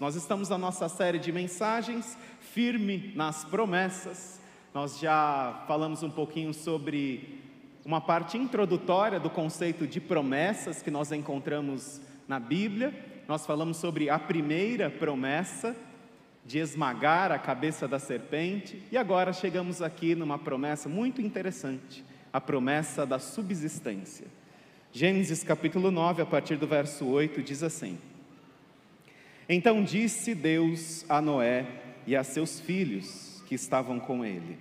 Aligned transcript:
Nós 0.00 0.14
estamos 0.14 0.48
na 0.48 0.56
nossa 0.56 0.88
série 0.88 1.18
de 1.18 1.30
mensagens, 1.30 2.16
firme 2.40 3.12
nas 3.14 3.44
promessas. 3.44 4.40
Nós 4.72 4.98
já 4.98 5.62
falamos 5.68 6.02
um 6.02 6.08
pouquinho 6.08 6.54
sobre 6.54 7.38
uma 7.84 8.00
parte 8.00 8.38
introdutória 8.38 9.20
do 9.20 9.28
conceito 9.28 9.86
de 9.86 10.00
promessas 10.00 10.80
que 10.80 10.90
nós 10.90 11.12
encontramos 11.12 12.00
na 12.26 12.40
Bíblia. 12.40 12.94
Nós 13.28 13.44
falamos 13.44 13.76
sobre 13.76 14.08
a 14.08 14.18
primeira 14.18 14.88
promessa 14.88 15.76
de 16.46 16.58
esmagar 16.60 17.30
a 17.30 17.38
cabeça 17.38 17.86
da 17.86 17.98
serpente, 17.98 18.82
e 18.90 18.96
agora 18.96 19.34
chegamos 19.34 19.82
aqui 19.82 20.14
numa 20.14 20.38
promessa 20.38 20.88
muito 20.88 21.20
interessante, 21.20 22.02
a 22.32 22.40
promessa 22.40 23.04
da 23.04 23.18
subsistência. 23.18 24.26
Gênesis 24.92 25.44
capítulo 25.44 25.90
9, 25.90 26.22
a 26.22 26.26
partir 26.26 26.56
do 26.56 26.66
verso 26.66 27.04
8, 27.04 27.42
diz 27.42 27.62
assim: 27.62 27.98
então 29.52 29.82
disse 29.82 30.32
Deus 30.32 31.04
a 31.08 31.20
Noé 31.20 31.66
e 32.06 32.14
a 32.14 32.22
seus 32.22 32.60
filhos 32.60 33.42
que 33.48 33.56
estavam 33.56 33.98
com 33.98 34.24
ele: 34.24 34.56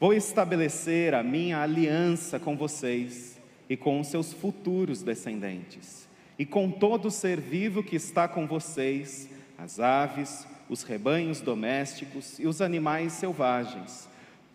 Vou 0.00 0.12
estabelecer 0.12 1.14
a 1.14 1.22
minha 1.22 1.60
aliança 1.62 2.40
com 2.40 2.56
vocês 2.56 3.40
e 3.68 3.76
com 3.76 4.00
os 4.00 4.08
seus 4.08 4.32
futuros 4.32 5.00
descendentes, 5.00 6.08
e 6.36 6.44
com 6.44 6.72
todo 6.72 7.08
ser 7.08 7.40
vivo 7.40 7.84
que 7.84 7.94
está 7.94 8.26
com 8.26 8.48
vocês, 8.48 9.30
as 9.56 9.78
aves, 9.78 10.44
os 10.68 10.82
rebanhos 10.82 11.40
domésticos 11.40 12.40
e 12.40 12.48
os 12.48 12.60
animais 12.60 13.12
selvagens, 13.12 14.08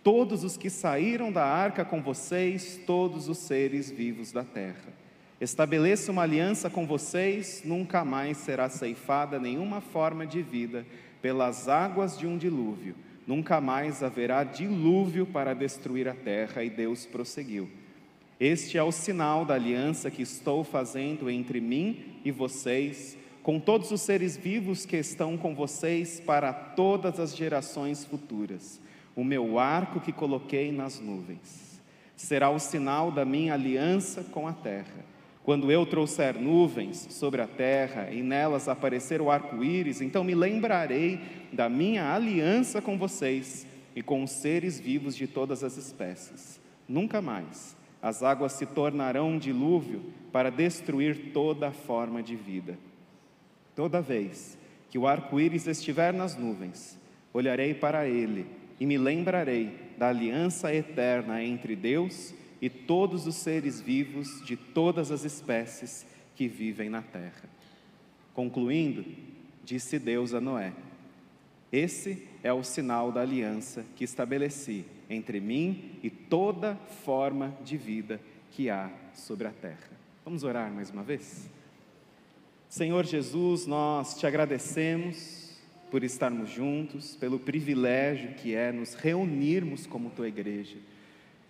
todos 0.04 0.44
os 0.44 0.58
que 0.58 0.70
saíram 0.70 1.32
da 1.32 1.46
arca 1.46 1.86
com 1.86 2.02
vocês, 2.02 2.82
todos 2.86 3.30
os 3.30 3.38
seres 3.38 3.90
vivos 3.90 4.34
da 4.34 4.44
terra. 4.44 5.05
Estabeleço 5.40 6.14
uma 6.14 6.22
aliança 6.22 6.70
com 6.70 6.88
vocês, 6.88 7.62
nunca 7.66 8.06
mais 8.06 8.38
será 8.38 8.70
ceifada 8.70 9.38
nenhuma 9.38 9.82
forma 9.82 10.26
de 10.26 10.42
vida 10.42 10.86
pelas 11.22 11.68
águas 11.68 12.18
de 12.18 12.26
um 12.26 12.38
dilúvio, 12.38 12.96
nunca 13.28 13.60
mais 13.60 14.02
haverá 14.02 14.46
dilúvio 14.46 15.26
para 15.26 15.54
destruir 15.54 16.08
a 16.08 16.14
terra. 16.14 16.64
E 16.64 16.70
Deus 16.70 17.06
prosseguiu: 17.06 17.70
Este 18.40 18.78
é 18.78 18.84
o 18.84 18.94
sinal 18.94 19.44
da 19.44 19.56
aliança 19.56 20.10
que 20.10 20.22
estou 20.22 20.64
fazendo 20.64 21.30
entre 21.30 21.60
mim 21.60 22.22
e 22.24 22.32
vocês, 22.32 23.18
com 23.44 23.60
todos 23.60 23.92
os 23.92 24.02
seres 24.02 24.38
vivos 24.38 24.86
que 24.86 24.96
estão 24.96 25.38
com 25.38 25.54
vocês 25.54 26.18
para 26.18 26.54
todas 26.54 27.20
as 27.20 27.36
gerações 27.36 28.06
futuras. 28.06 28.80
O 29.14 29.24
meu 29.24 29.60
arco 29.60 30.00
que 30.00 30.14
coloquei 30.14 30.72
nas 30.72 31.02
nuvens 31.02 31.82
será 32.16 32.50
o 32.50 32.60
sinal 32.60 33.12
da 33.12 33.26
minha 33.26 33.54
aliança 33.54 34.24
com 34.24 34.48
a 34.48 34.54
terra. 34.54 35.15
Quando 35.46 35.72
eu 35.72 35.86
trouxer 35.86 36.42
nuvens 36.42 37.08
sobre 37.12 37.40
a 37.40 37.46
terra 37.46 38.10
e 38.12 38.24
nelas 38.24 38.68
aparecer 38.68 39.22
o 39.22 39.30
arco-íris, 39.30 40.02
então 40.02 40.24
me 40.24 40.34
lembrarei 40.34 41.20
da 41.54 41.70
minha 41.70 42.12
aliança 42.12 42.82
com 42.82 42.98
vocês 42.98 43.68
e 43.96 44.02
com 44.02 44.24
os 44.24 44.32
seres 44.32 44.80
vivos 44.80 45.16
de 45.16 45.28
todas 45.28 45.64
as 45.64 45.78
espécies. 45.78 46.60
Nunca 46.90 47.22
mais 47.22 47.78
as 48.02 48.24
águas 48.24 48.54
se 48.54 48.66
tornarão 48.66 49.34
um 49.34 49.38
dilúvio 49.38 50.02
para 50.32 50.50
destruir 50.50 51.32
toda 51.32 51.72
forma 51.72 52.24
de 52.24 52.36
vida. 52.36 52.76
Toda 53.76 54.02
vez 54.02 54.58
que 54.90 54.98
o 54.98 55.06
arco-íris 55.06 55.68
estiver 55.68 56.12
nas 56.12 56.36
nuvens, 56.36 57.00
olharei 57.32 57.76
para 57.76 58.08
ele 58.08 58.48
e 58.80 58.86
me 58.86 58.98
lembrarei 58.98 59.94
da 59.96 60.10
aliança 60.10 60.74
eterna 60.74 61.44
entre 61.44 61.76
Deus 61.76 62.32
e 62.32 62.45
e 62.62 62.70
todos 62.70 63.28
os 63.28 63.36
seres 63.36 63.82
vivos 63.82 64.42
de 64.46 64.56
todas 64.56 65.12
as 65.12 65.24
espécies 65.24 66.06
que 66.36 66.48
vivem 66.48 66.90
na 66.90 67.02
terra. 67.02 67.50
Concluindo, 68.34 69.06
disse 69.64 69.98
Deus 70.00 70.34
a 70.34 70.42
Noé: 70.42 70.74
Esse 71.72 72.28
é 72.44 72.52
o 72.52 72.64
sinal 72.64 73.12
da 73.12 73.22
aliança 73.22 73.86
que 73.96 74.04
estabeleci 74.04 74.86
entre 75.10 75.40
mim 75.40 76.00
e 76.04 76.10
toda 76.10 76.76
forma 77.04 77.56
de 77.64 77.78
vida 77.78 78.20
que 78.52 78.70
há 78.70 78.92
sobre 79.14 79.48
a 79.48 79.52
terra. 79.52 79.92
Vamos 80.24 80.44
orar 80.44 80.72
mais 80.72 80.90
uma 80.90 81.04
vez? 81.04 81.50
Senhor 82.68 83.06
Jesus, 83.06 83.66
nós 83.66 84.18
te 84.18 84.26
agradecemos 84.26 85.56
por 85.92 86.04
estarmos 86.04 86.50
juntos, 86.50 87.16
pelo 87.16 87.40
privilégio 87.40 88.34
que 88.34 88.56
é 88.56 88.72
nos 88.72 88.96
reunirmos 88.96 89.86
como 89.86 90.10
tua 90.10 90.28
igreja 90.28 90.78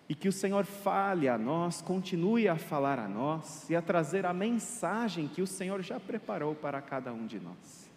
e 0.08 0.14
que 0.14 0.28
o 0.28 0.32
Senhor 0.32 0.64
fale 0.64 1.28
a 1.28 1.36
nós, 1.36 1.82
continue 1.82 2.48
a 2.48 2.56
falar 2.56 2.98
a 2.98 3.08
nós 3.08 3.68
e 3.68 3.74
a 3.74 3.82
trazer 3.82 4.24
a 4.24 4.32
mensagem 4.32 5.26
que 5.26 5.42
o 5.42 5.46
Senhor 5.46 5.82
já 5.82 5.98
preparou 5.98 6.54
para 6.54 6.80
cada 6.80 7.12
um 7.12 7.26
de 7.26 7.40
nós. 7.40 7.90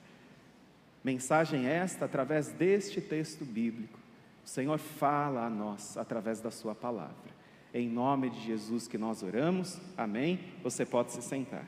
Mensagem 1.04 1.68
esta 1.68 2.06
através 2.06 2.50
deste 2.50 3.00
texto 3.00 3.46
bíblico. 3.46 4.00
O 4.44 4.50
Senhor 4.50 4.80
fala 4.80 5.46
a 5.46 5.50
nós 5.50 5.96
através 5.98 6.42
da 6.42 6.50
Sua 6.50 6.74
palavra. 6.74 7.40
Em 7.72 7.88
nome 7.88 8.32
de 8.32 8.42
Jesus 8.42 8.88
que 8.88 8.98
nós 8.98 9.22
oramos, 9.22 9.80
amém. 9.96 10.40
Você 10.64 10.86
pode 10.86 11.12
se 11.12 11.22
sentar. 11.22 11.68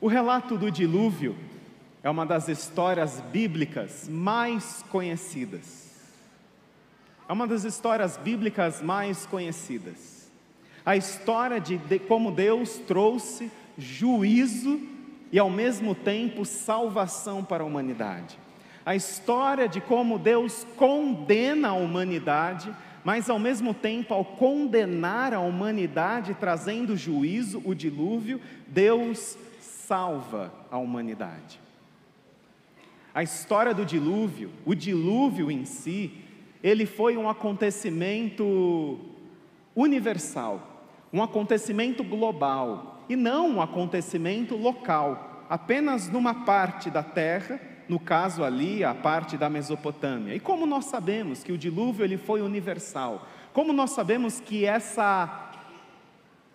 O 0.00 0.08
relato 0.08 0.58
do 0.58 0.68
dilúvio 0.68 1.36
é 2.02 2.10
uma 2.10 2.26
das 2.26 2.48
histórias 2.48 3.22
bíblicas 3.32 4.08
mais 4.08 4.84
conhecidas. 4.90 5.90
É 7.28 7.32
uma 7.32 7.46
das 7.46 7.64
histórias 7.64 8.16
bíblicas 8.16 8.82
mais 8.82 9.24
conhecidas. 9.24 10.30
A 10.84 10.96
história 10.96 11.60
de, 11.60 11.78
de 11.78 12.00
como 12.00 12.32
Deus 12.32 12.78
trouxe 12.88 13.50
juízo 13.78 14.80
e 15.30 15.38
ao 15.38 15.48
mesmo 15.48 15.94
tempo 15.94 16.44
salvação 16.44 17.44
para 17.44 17.62
a 17.62 17.66
humanidade. 17.66 18.36
A 18.84 18.96
história 18.96 19.68
de 19.68 19.80
como 19.80 20.18
Deus 20.18 20.66
condena 20.76 21.68
a 21.68 21.72
humanidade, 21.72 22.74
mas 23.04 23.30
ao 23.30 23.38
mesmo 23.38 23.72
tempo, 23.72 24.12
ao 24.12 24.24
condenar 24.24 25.32
a 25.32 25.38
humanidade, 25.38 26.34
trazendo 26.34 26.96
juízo, 26.96 27.62
o 27.64 27.74
dilúvio, 27.74 28.40
Deus 28.66 29.38
salva 29.60 30.52
a 30.68 30.78
humanidade. 30.78 31.61
A 33.14 33.22
história 33.22 33.74
do 33.74 33.84
dilúvio, 33.84 34.50
o 34.64 34.74
dilúvio 34.74 35.50
em 35.50 35.64
si, 35.64 36.12
ele 36.62 36.86
foi 36.86 37.16
um 37.16 37.28
acontecimento 37.28 38.98
universal, 39.76 40.88
um 41.12 41.22
acontecimento 41.22 42.02
global 42.02 43.04
e 43.08 43.16
não 43.16 43.56
um 43.56 43.62
acontecimento 43.62 44.56
local, 44.56 45.44
apenas 45.50 46.08
numa 46.08 46.44
parte 46.46 46.88
da 46.88 47.02
terra, 47.02 47.60
no 47.88 48.00
caso 48.00 48.42
ali, 48.42 48.82
a 48.82 48.94
parte 48.94 49.36
da 49.36 49.50
Mesopotâmia. 49.50 50.34
E 50.34 50.40
como 50.40 50.64
nós 50.64 50.86
sabemos 50.86 51.42
que 51.44 51.52
o 51.52 51.58
dilúvio 51.58 52.04
ele 52.04 52.16
foi 52.16 52.40
universal? 52.40 53.26
Como 53.52 53.72
nós 53.72 53.90
sabemos 53.90 54.40
que 54.40 54.64
essa 54.64 55.50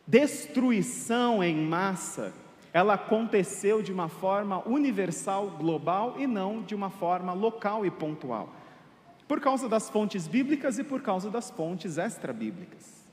destruição 0.08 1.44
em 1.44 1.56
massa 1.56 2.34
ela 2.78 2.94
aconteceu 2.94 3.82
de 3.82 3.92
uma 3.92 4.08
forma 4.08 4.62
universal, 4.68 5.50
global 5.50 6.14
e 6.20 6.28
não 6.28 6.62
de 6.62 6.76
uma 6.76 6.92
forma 6.92 7.34
local 7.34 7.84
e 7.84 7.90
pontual. 7.90 8.54
Por 9.28 9.42
causa 9.42 9.68
das 9.68 9.90
fontes 9.90 10.28
bíblicas 10.28 10.78
e 10.78 10.84
por 10.84 11.02
causa 11.02 11.32
das 11.32 11.50
fontes 11.50 11.98
extra-bíblicas. 11.98 13.04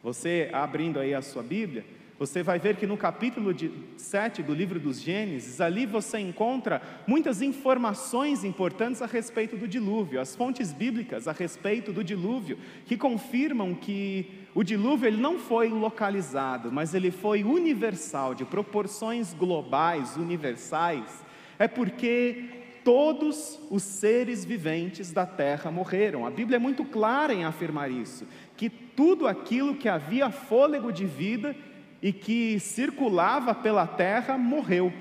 Você 0.00 0.48
abrindo 0.52 1.00
aí 1.00 1.12
a 1.12 1.22
sua 1.22 1.42
Bíblia, 1.42 1.84
você 2.20 2.40
vai 2.40 2.60
ver 2.60 2.76
que 2.76 2.86
no 2.86 2.96
capítulo 2.96 3.52
7 3.96 4.44
do 4.44 4.54
livro 4.54 4.78
dos 4.78 5.00
Gênesis, 5.00 5.60
ali 5.60 5.86
você 5.86 6.20
encontra 6.20 6.80
muitas 7.04 7.42
informações 7.42 8.44
importantes 8.44 9.02
a 9.02 9.06
respeito 9.06 9.56
do 9.56 9.66
dilúvio, 9.66 10.20
as 10.20 10.36
fontes 10.36 10.72
bíblicas 10.72 11.26
a 11.26 11.32
respeito 11.32 11.92
do 11.92 12.04
dilúvio, 12.04 12.58
que 12.86 12.96
confirmam 12.96 13.74
que 13.74 14.39
o 14.54 14.64
dilúvio 14.64 15.06
ele 15.06 15.20
não 15.20 15.38
foi 15.38 15.68
localizado, 15.68 16.72
mas 16.72 16.94
ele 16.94 17.10
foi 17.10 17.44
universal, 17.44 18.34
de 18.34 18.44
proporções 18.44 19.32
globais, 19.32 20.16
universais. 20.16 21.24
É 21.58 21.68
porque 21.68 22.60
todos 22.84 23.60
os 23.70 23.82
seres 23.82 24.44
viventes 24.44 25.12
da 25.12 25.26
terra 25.26 25.70
morreram. 25.70 26.26
A 26.26 26.30
Bíblia 26.30 26.56
é 26.56 26.58
muito 26.58 26.84
clara 26.84 27.32
em 27.32 27.44
afirmar 27.44 27.90
isso, 27.90 28.26
que 28.56 28.68
tudo 28.68 29.28
aquilo 29.28 29.76
que 29.76 29.88
havia 29.88 30.30
fôlego 30.30 30.92
de 30.92 31.06
vida 31.06 31.54
e 32.02 32.12
que 32.12 32.58
circulava 32.58 33.54
pela 33.54 33.86
terra 33.86 34.36
morreu. 34.36 34.92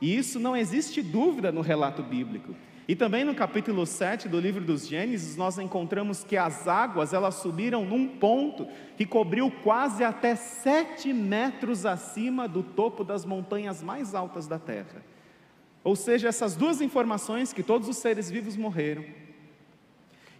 E 0.00 0.16
isso 0.16 0.40
não 0.40 0.56
existe 0.56 1.02
dúvida 1.02 1.52
no 1.52 1.60
relato 1.60 2.02
bíblico. 2.02 2.54
E 2.90 2.96
também 2.96 3.22
no 3.24 3.36
capítulo 3.36 3.86
7 3.86 4.28
do 4.28 4.40
livro 4.40 4.64
dos 4.64 4.84
Gênesis, 4.84 5.36
nós 5.36 5.56
encontramos 5.60 6.24
que 6.24 6.36
as 6.36 6.66
águas 6.66 7.12
elas 7.12 7.36
subiram 7.36 7.84
num 7.84 8.08
ponto 8.18 8.66
que 8.96 9.06
cobriu 9.06 9.48
quase 9.62 10.02
até 10.02 10.34
sete 10.34 11.12
metros 11.12 11.86
acima 11.86 12.48
do 12.48 12.64
topo 12.64 13.04
das 13.04 13.24
montanhas 13.24 13.80
mais 13.80 14.12
altas 14.12 14.48
da 14.48 14.58
terra. 14.58 15.04
Ou 15.84 15.94
seja, 15.94 16.26
essas 16.26 16.56
duas 16.56 16.80
informações 16.80 17.52
que 17.52 17.62
todos 17.62 17.88
os 17.88 17.96
seres 17.96 18.28
vivos 18.28 18.56
morreram 18.56 19.04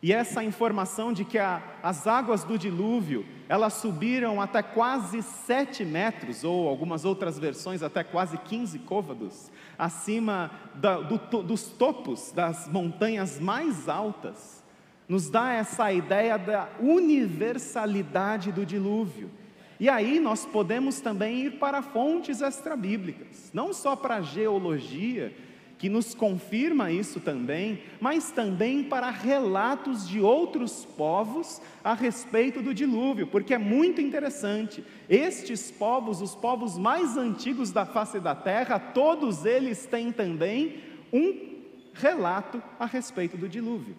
E 0.02 0.12
essa 0.14 0.42
informação 0.42 1.12
de 1.12 1.24
que 1.26 1.38
a, 1.38 1.62
as 1.82 2.06
águas 2.06 2.42
do 2.42 2.58
dilúvio, 2.58 3.26
elas 3.48 3.74
subiram 3.74 4.40
até 4.40 4.62
quase 4.62 5.22
7 5.22 5.84
metros, 5.84 6.42
ou 6.42 6.68
algumas 6.68 7.04
outras 7.04 7.38
versões 7.38 7.82
até 7.82 8.02
quase 8.02 8.38
15 8.38 8.78
côvados, 8.80 9.50
acima 9.78 10.50
da, 10.74 11.00
do, 11.00 11.42
dos 11.42 11.64
topos 11.64 12.32
das 12.32 12.66
montanhas 12.66 13.38
mais 13.38 13.88
altas, 13.90 14.64
nos 15.06 15.28
dá 15.28 15.52
essa 15.52 15.92
ideia 15.92 16.38
da 16.38 16.68
universalidade 16.80 18.52
do 18.52 18.64
dilúvio. 18.64 19.30
E 19.78 19.88
aí 19.88 20.20
nós 20.20 20.46
podemos 20.46 21.00
também 21.00 21.46
ir 21.46 21.58
para 21.58 21.82
fontes 21.82 22.40
extrabíblicas, 22.40 23.50
não 23.52 23.72
só 23.72 23.96
para 23.96 24.16
a 24.16 24.22
geologia, 24.22 25.34
que 25.80 25.88
nos 25.88 26.14
confirma 26.14 26.92
isso 26.92 27.20
também, 27.20 27.82
mas 27.98 28.30
também 28.30 28.84
para 28.84 29.08
relatos 29.08 30.06
de 30.06 30.20
outros 30.20 30.84
povos 30.84 31.58
a 31.82 31.94
respeito 31.94 32.60
do 32.60 32.74
dilúvio, 32.74 33.26
porque 33.26 33.54
é 33.54 33.58
muito 33.58 33.98
interessante. 33.98 34.84
Estes 35.08 35.70
povos, 35.70 36.20
os 36.20 36.34
povos 36.34 36.76
mais 36.76 37.16
antigos 37.16 37.72
da 37.72 37.86
face 37.86 38.20
da 38.20 38.34
terra, 38.34 38.78
todos 38.78 39.46
eles 39.46 39.86
têm 39.86 40.12
também 40.12 40.82
um 41.10 41.48
relato 41.94 42.62
a 42.78 42.84
respeito 42.84 43.38
do 43.38 43.48
dilúvio. 43.48 43.96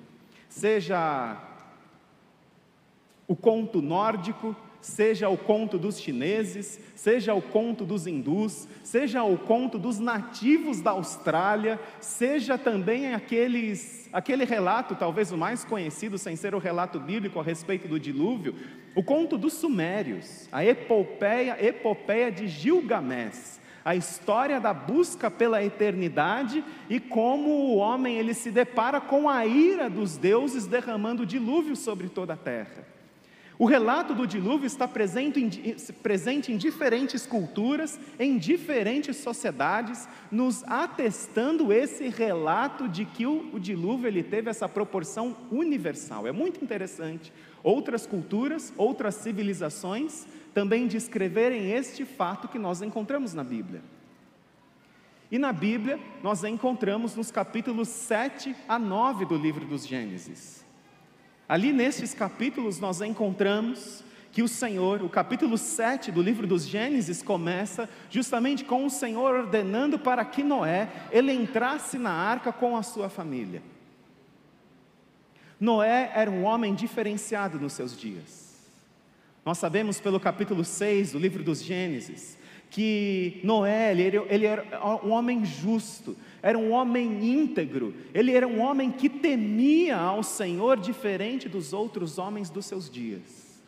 Seja 0.47 1.35
o 3.27 3.35
conto 3.35 3.81
nórdico, 3.81 4.55
seja 4.81 5.29
o 5.29 5.37
conto 5.37 5.77
dos 5.77 5.99
chineses, 5.99 6.79
seja 6.95 7.33
o 7.33 7.41
conto 7.41 7.85
dos 7.85 8.07
hindus, 8.07 8.67
seja 8.83 9.23
o 9.23 9.37
conto 9.37 9.77
dos 9.77 9.99
nativos 9.99 10.81
da 10.81 10.91
Austrália, 10.91 11.79
seja 11.99 12.57
também 12.57 13.13
aqueles, 13.13 14.09
aquele 14.11 14.43
relato, 14.43 14.95
talvez 14.95 15.31
o 15.31 15.37
mais 15.37 15.63
conhecido, 15.63 16.17
sem 16.17 16.35
ser 16.35 16.55
o 16.55 16.59
relato 16.59 16.99
bíblico 16.99 17.39
a 17.39 17.43
respeito 17.43 17.87
do 17.87 17.99
dilúvio, 17.99 18.55
o 18.95 19.03
conto 19.03 19.37
dos 19.37 19.53
sumérios, 19.53 20.49
a 20.51 20.65
epopeia, 20.65 21.57
epopeia 21.63 22.31
de 22.31 22.47
Gilgamesh, 22.47 23.61
a 23.83 23.95
história 23.95 24.59
da 24.59 24.73
busca 24.73 25.31
pela 25.31 25.63
eternidade 25.63 26.63
e 26.89 26.99
como 26.99 27.49
o 27.49 27.77
homem 27.77 28.17
ele 28.17 28.33
se 28.33 28.51
depara 28.51 29.01
com 29.01 29.27
a 29.27 29.45
ira 29.45 29.89
dos 29.89 30.17
deuses 30.17 30.67
derramando 30.67 31.25
dilúvio 31.25 31.75
sobre 31.75 32.09
toda 32.09 32.33
a 32.33 32.37
terra. 32.37 32.85
O 33.61 33.65
relato 33.65 34.15
do 34.15 34.25
dilúvio 34.25 34.65
está 34.65 34.87
presente 34.87 35.39
em, 35.39 35.75
presente 36.01 36.51
em 36.51 36.57
diferentes 36.57 37.27
culturas, 37.27 37.99
em 38.17 38.39
diferentes 38.39 39.17
sociedades, 39.17 40.09
nos 40.31 40.63
atestando 40.63 41.71
esse 41.71 42.07
relato 42.07 42.89
de 42.89 43.05
que 43.05 43.27
o, 43.27 43.53
o 43.53 43.59
dilúvio 43.59 44.07
ele 44.07 44.23
teve 44.23 44.49
essa 44.49 44.67
proporção 44.67 45.37
universal. 45.51 46.25
É 46.25 46.31
muito 46.31 46.63
interessante. 46.63 47.31
Outras 47.61 48.07
culturas, 48.07 48.73
outras 48.75 49.13
civilizações 49.13 50.25
também 50.55 50.87
descreverem 50.87 51.71
este 51.71 52.03
fato 52.03 52.47
que 52.47 52.57
nós 52.57 52.81
encontramos 52.81 53.35
na 53.35 53.43
Bíblia. 53.43 53.83
E 55.29 55.37
na 55.37 55.53
Bíblia, 55.53 55.99
nós 56.23 56.43
encontramos 56.43 57.15
nos 57.15 57.29
capítulos 57.29 57.89
7 57.89 58.55
a 58.67 58.79
9 58.79 59.25
do 59.25 59.37
livro 59.37 59.63
dos 59.65 59.85
Gênesis. 59.85 60.60
Ali 61.51 61.73
nesses 61.73 62.13
capítulos 62.13 62.79
nós 62.79 63.01
encontramos 63.01 64.05
que 64.31 64.41
o 64.41 64.47
Senhor, 64.47 65.03
o 65.03 65.09
capítulo 65.09 65.57
7 65.57 66.09
do 66.09 66.21
livro 66.21 66.47
dos 66.47 66.65
Gênesis 66.65 67.21
começa 67.21 67.89
justamente 68.09 68.63
com 68.63 68.85
o 68.85 68.89
Senhor 68.89 69.35
ordenando 69.35 69.99
para 69.99 70.23
que 70.23 70.43
Noé 70.43 70.87
ele 71.11 71.33
entrasse 71.33 71.97
na 71.97 72.09
arca 72.09 72.53
com 72.53 72.77
a 72.77 72.83
sua 72.83 73.09
família. 73.09 73.61
Noé 75.59 76.13
era 76.15 76.31
um 76.31 76.45
homem 76.45 76.73
diferenciado 76.73 77.59
nos 77.59 77.73
seus 77.73 77.99
dias. 77.99 78.55
Nós 79.45 79.57
sabemos 79.57 79.99
pelo 79.99 80.21
capítulo 80.21 80.63
6 80.63 81.11
do 81.11 81.19
livro 81.19 81.43
dos 81.43 81.61
Gênesis 81.61 82.37
que 82.69 83.41
Noé, 83.43 83.91
ele, 83.91 84.17
ele 84.29 84.45
era 84.45 84.65
um 85.03 85.11
homem 85.11 85.43
justo, 85.43 86.15
era 86.41 86.57
um 86.57 86.71
homem 86.71 87.23
íntegro, 87.23 87.93
ele 88.13 88.33
era 88.33 88.47
um 88.47 88.59
homem 88.61 88.91
que 88.91 89.07
temia 89.07 89.97
ao 89.97 90.23
Senhor 90.23 90.79
diferente 90.79 91.47
dos 91.47 91.71
outros 91.71 92.17
homens 92.17 92.49
dos 92.49 92.65
seus 92.65 92.89
dias. 92.89 93.61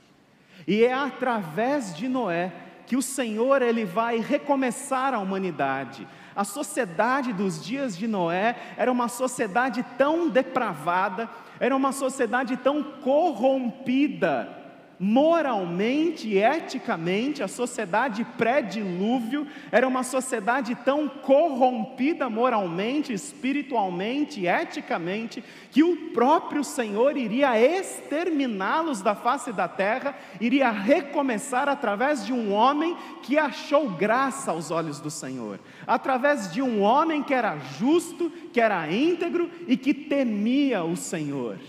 E 0.68 0.84
é 0.84 0.94
através 0.94 1.96
de 1.96 2.08
Noé 2.08 2.52
que 2.86 2.96
o 2.98 3.02
Senhor 3.02 3.62
ele 3.62 3.86
vai 3.86 4.20
recomeçar 4.20 5.14
a 5.14 5.20
humanidade. 5.20 6.08
A 6.36 6.44
sociedade 6.44 7.32
dos 7.32 7.64
dias 7.64 7.96
de 7.96 8.08
Noé 8.08 8.56
era 8.76 8.92
uma 8.92 9.08
sociedade 9.08 9.86
tão 9.98 10.28
depravada, 10.28 11.30
era 11.60 11.76
uma 11.76 11.92
sociedade 11.92 12.58
tão 12.58 12.82
corrompida, 12.84 14.63
moralmente 15.04 16.30
e 16.30 16.38
eticamente, 16.38 17.44
a 17.44 17.48
sociedade 17.50 18.24
pré-dilúvio 18.38 19.46
era 19.70 19.86
uma 19.86 20.02
sociedade 20.02 20.74
tão 20.76 21.10
corrompida 21.10 22.30
moralmente, 22.30 23.12
espiritualmente 23.12 24.40
e 24.40 24.48
eticamente, 24.48 25.44
que 25.72 25.84
o 25.84 26.12
próprio 26.12 26.64
Senhor 26.64 27.18
iria 27.18 27.60
exterminá-los 27.60 29.02
da 29.02 29.14
face 29.14 29.52
da 29.52 29.68
terra, 29.68 30.18
iria 30.40 30.72
recomeçar 30.72 31.68
através 31.68 32.26
de 32.26 32.32
um 32.32 32.54
homem 32.54 32.96
que 33.24 33.38
achou 33.38 33.90
graça 33.90 34.52
aos 34.52 34.72
olhos 34.72 35.02
do 35.02 35.12
Senhor, 35.12 35.60
através 35.86 36.50
de 36.50 36.62
um 36.62 36.82
homem 36.82 37.22
que 37.22 37.34
era 37.34 37.58
justo, 37.78 38.32
que 38.54 38.62
era 38.62 38.90
íntegro 38.90 39.52
e 39.68 39.76
que 39.76 39.94
temia 39.94 40.82
o 40.86 40.96
Senhor. 40.96 41.60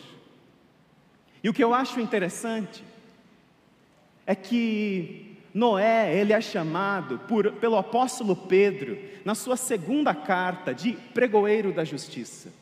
E 1.43 1.49
o 1.49 1.53
que 1.53 1.65
eu 1.65 1.75
acho 1.75 1.99
interessante 1.99 2.94
é 4.27 4.35
que 4.35 5.39
Noé, 5.53 6.19
ele 6.19 6.33
é 6.33 6.41
chamado 6.41 7.21
por, 7.29 7.53
pelo 7.53 7.77
apóstolo 7.77 8.35
Pedro, 8.35 8.99
na 9.25 9.35
sua 9.35 9.57
segunda 9.57 10.15
carta, 10.15 10.75
de 10.75 10.93
pregoeiro 11.15 11.73
da 11.73 11.85
justiça. 11.85 12.53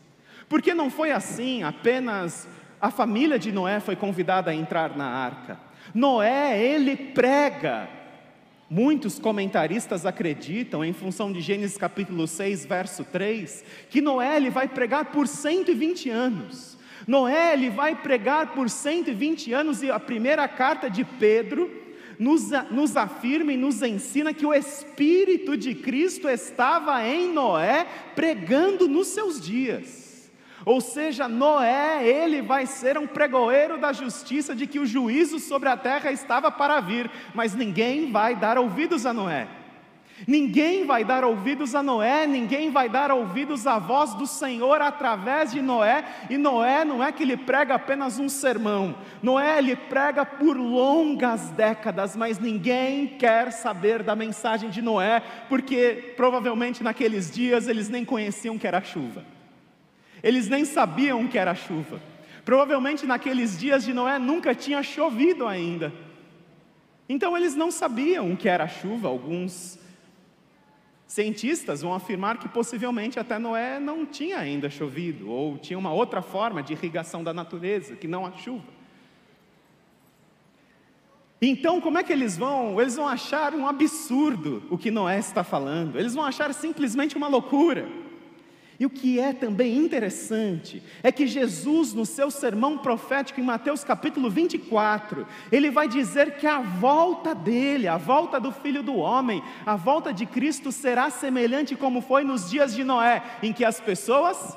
Porque 0.49 0.75
não 0.75 0.91
foi 0.91 1.11
assim, 1.11 1.63
apenas 1.63 2.47
a 2.79 2.91
família 2.91 3.39
de 3.39 3.51
Noé 3.51 3.81
foi 3.81 3.97
convidada 3.97 4.51
a 4.51 4.55
entrar 4.55 4.97
na 4.97 5.07
arca. 5.07 5.59
Noé, 5.95 6.63
ele 6.63 6.97
prega. 6.97 7.89
Muitos 8.69 9.19
comentaristas 9.19 10.05
acreditam, 10.05 10.85
em 10.85 10.93
função 10.93 11.33
de 11.33 11.41
Gênesis 11.41 11.77
capítulo 11.77 12.27
6, 12.27 12.67
verso 12.67 13.05
3, 13.05 13.65
que 13.89 14.01
Noé 14.01 14.37
ele 14.37 14.51
vai 14.51 14.67
pregar 14.67 15.07
por 15.07 15.29
120 15.29 16.11
anos. 16.11 16.79
Noé 17.07 17.53
ele 17.53 17.71
vai 17.71 17.95
pregar 17.95 18.53
por 18.53 18.69
120 18.69 19.53
anos 19.53 19.83
e 19.83 19.91
a 19.91 19.99
primeira 19.99 20.47
carta 20.49 20.89
de 20.89 21.05
Pedro 21.05 21.71
nos, 22.19 22.51
nos 22.71 22.97
afirma 22.97 23.53
e 23.53 23.57
nos 23.57 23.83
ensina 23.83 24.33
que 24.33 24.47
o 24.47 24.55
Espírito 24.55 25.57
de 25.57 25.75
Cristo 25.75 26.29
estava 26.29 27.07
em 27.07 27.33
Noé 27.33 27.87
pregando 28.15 28.89
nos 28.89 29.09
seus 29.09 29.41
dias. 29.41 30.31
Ou 30.65 30.81
seja, 30.81 31.27
Noé, 31.27 32.07
ele 32.07 32.41
vai 32.41 32.67
ser 32.67 32.97
um 32.97 33.07
pregoeiro 33.07 33.79
da 33.79 33.93
justiça 33.93 34.55
de 34.55 34.67
que 34.67 34.79
o 34.79 34.87
juízo 34.87 35.41
sobre 35.41 35.69
a 35.69 35.77
terra 35.77 36.13
estava 36.13 36.51
para 36.53 36.81
vir, 36.81 37.11
mas 37.35 37.55
ninguém 37.55 38.13
vai 38.13 38.37
dar 38.37 38.57
ouvidos 38.57 39.05
a 39.05 39.13
Noé. 39.13 39.62
Ninguém 40.27 40.87
vai 40.87 41.05
dar 41.05 41.25
ouvidos 41.25 41.75
a 41.75 41.83
Noé, 41.83 42.27
ninguém 42.27 42.71
vai 42.71 42.89
dar 42.89 43.11
ouvidos 43.11 43.67
à 43.67 43.79
voz 43.79 44.15
do 44.15 44.27
Senhor 44.27 44.81
através 44.81 45.53
de 45.53 45.61
Noé, 45.61 46.05
e 46.31 46.37
Noé 46.37 46.85
não 46.85 47.03
é 47.03 47.11
que 47.11 47.23
ele 47.23 47.37
prega 47.37 47.75
apenas 47.75 48.19
um 48.19 48.29
sermão, 48.29 48.95
Noé 49.23 49.59
ele 49.59 49.75
prega 49.75 50.25
por 50.25 50.57
longas 50.57 51.51
décadas, 51.51 52.17
mas 52.17 52.39
ninguém 52.39 53.07
quer 53.07 53.51
saber 53.51 54.03
da 54.03 54.15
mensagem 54.15 54.71
de 54.71 54.81
Noé, 54.81 55.23
porque 55.49 56.15
provavelmente 56.17 56.83
naqueles 56.83 57.31
dias 57.31 57.67
eles 57.67 57.89
nem 57.89 58.05
conheciam 58.05 58.59
que 58.59 58.67
era 58.67 58.83
chuva, 58.83 59.25
eles 60.23 60.49
nem 60.49 60.65
sabiam 60.65 61.27
que 61.27 61.39
era 61.39 61.55
chuva, 61.55 62.01
provavelmente 62.45 63.07
naqueles 63.07 63.59
dias 63.59 63.85
de 63.85 63.93
Noé 63.93 64.19
nunca 64.19 64.55
tinha 64.55 64.83
chovido 64.83 65.49
ainda, 65.49 65.93
então 67.09 67.37
eles 67.37 67.57
não 67.57 67.73
sabiam 67.73 68.33
o 68.33 68.37
que 68.37 68.49
era 68.49 68.69
chuva, 68.69 69.09
alguns 69.09 69.82
Cientistas 71.13 71.83
vão 71.83 71.93
afirmar 71.93 72.39
que 72.39 72.49
possivelmente 72.49 73.21
até 73.21 73.39
Noé 73.39 73.79
não 73.79 74.07
tinha 74.07 74.39
ainda 74.39 74.71
chovido, 74.71 75.29
ou 75.29 75.59
tinha 75.59 75.79
uma 75.79 75.93
outra 75.93 76.23
forma 76.23 76.63
de 76.63 76.73
irrigação 76.73 77.23
da 77.23 77.35
natureza, 77.35 77.95
que 77.95 78.09
não 78.09 78.25
a 78.25 78.33
chuva. 78.33 78.65
Então, 81.39 81.83
como 81.83 81.99
é 81.99 82.03
que 82.03 82.15
eles 82.15 82.39
vão? 82.39 82.81
Eles 82.81 82.97
vão 82.97 83.07
achar 83.07 83.53
um 83.53 83.67
absurdo 83.67 84.63
o 84.71 84.79
que 84.79 84.91
Noé 84.91 85.19
está 85.19 85.45
falando, 85.45 85.99
eles 85.99 86.15
vão 86.15 86.25
achar 86.25 86.51
simplesmente 86.55 87.15
uma 87.15 87.29
loucura. 87.29 87.87
E 88.81 88.87
o 88.87 88.91
que 88.91 89.21
é 89.21 89.33
também 89.33 89.77
interessante 89.77 90.83
é 91.03 91.13
que 91.13 91.27
Jesus, 91.27 91.93
no 91.93 92.07
seu 92.07 92.31
sermão 92.31 92.79
profético 92.79 93.41
em 93.41 93.45
Mateus 93.45 93.85
capítulo 93.85 94.31
24, 94.31 95.27
ele 95.51 95.71
vai 95.71 95.87
dizer 95.87 96.37
que 96.37 96.47
a 96.47 96.61
volta 96.61 97.35
dele, 97.35 97.87
a 97.87 97.97
volta 97.97 98.41
do 98.41 98.51
filho 98.51 98.83
do 98.83 98.97
homem, 98.97 99.43
a 99.67 99.77
volta 99.77 100.13
de 100.13 100.27
Cristo 100.27 100.73
será 100.73 101.11
semelhante 101.11 101.77
como 101.77 102.01
foi 102.01 102.25
nos 102.25 102.51
dias 102.51 102.75
de 102.75 102.83
Noé, 102.83 103.23
em 103.43 103.53
que 103.53 103.65
as 103.65 103.81
pessoas 103.81 104.57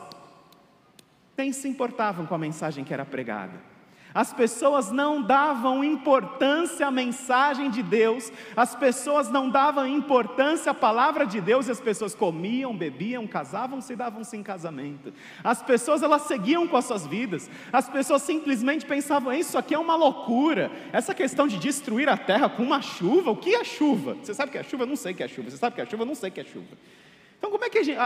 nem 1.37 1.51
se 1.51 1.67
importavam 1.67 2.25
com 2.25 2.33
a 2.33 2.39
mensagem 2.39 2.83
que 2.83 2.93
era 2.93 3.05
pregada. 3.05 3.74
As 4.15 4.31
pessoas 4.31 4.91
não 4.91 5.21
davam 5.21 5.83
importância 5.83 6.87
à 6.87 6.89
mensagem 6.89 7.69
de 7.69 7.83
Deus, 7.83 8.31
as 8.55 8.73
pessoas 8.73 9.29
não 9.29 9.49
davam 9.49 9.85
importância 9.85 10.71
à 10.71 10.73
palavra 10.73 11.25
de 11.27 11.41
Deus, 11.41 11.67
e 11.67 11.71
as 11.71 11.81
pessoas 11.81 12.15
comiam, 12.15 12.73
bebiam, 12.73 13.27
casavam-se 13.27 13.91
e 13.91 13.95
davam-se 13.97 14.37
em 14.37 14.41
casamento. 14.41 15.13
As 15.43 15.61
pessoas 15.61 16.01
elas 16.01 16.21
seguiam 16.21 16.65
com 16.65 16.77
as 16.77 16.85
suas 16.85 17.05
vidas, 17.05 17.49
as 17.73 17.89
pessoas 17.89 18.21
simplesmente 18.21 18.85
pensavam: 18.85 19.33
isso 19.33 19.57
aqui 19.57 19.75
é 19.75 19.79
uma 19.79 19.97
loucura, 19.97 20.71
essa 20.93 21.13
questão 21.13 21.45
de 21.45 21.57
destruir 21.57 22.07
a 22.07 22.15
terra 22.15 22.47
com 22.47 22.63
uma 22.63 22.81
chuva, 22.81 23.31
o 23.31 23.35
que 23.35 23.53
é 23.53 23.65
chuva? 23.65 24.15
Você 24.23 24.33
sabe 24.33 24.49
que 24.49 24.57
é 24.57 24.63
chuva? 24.63 24.83
Eu 24.83 24.87
não 24.87 24.95
sei 24.95 25.13
que 25.13 25.23
é 25.23 25.27
chuva. 25.27 25.51
Você 25.51 25.57
sabe 25.57 25.75
que 25.75 25.81
é 25.81 25.85
chuva? 25.85 26.03
Eu 26.03 26.07
não 26.07 26.15
sei 26.15 26.31
que 26.31 26.39
é 26.39 26.45
chuva. 26.45 26.77
Então, 27.37 27.51
como 27.51 27.65
é 27.65 27.69
que 27.69 27.79
a 27.79 27.83
gente. 27.83 27.99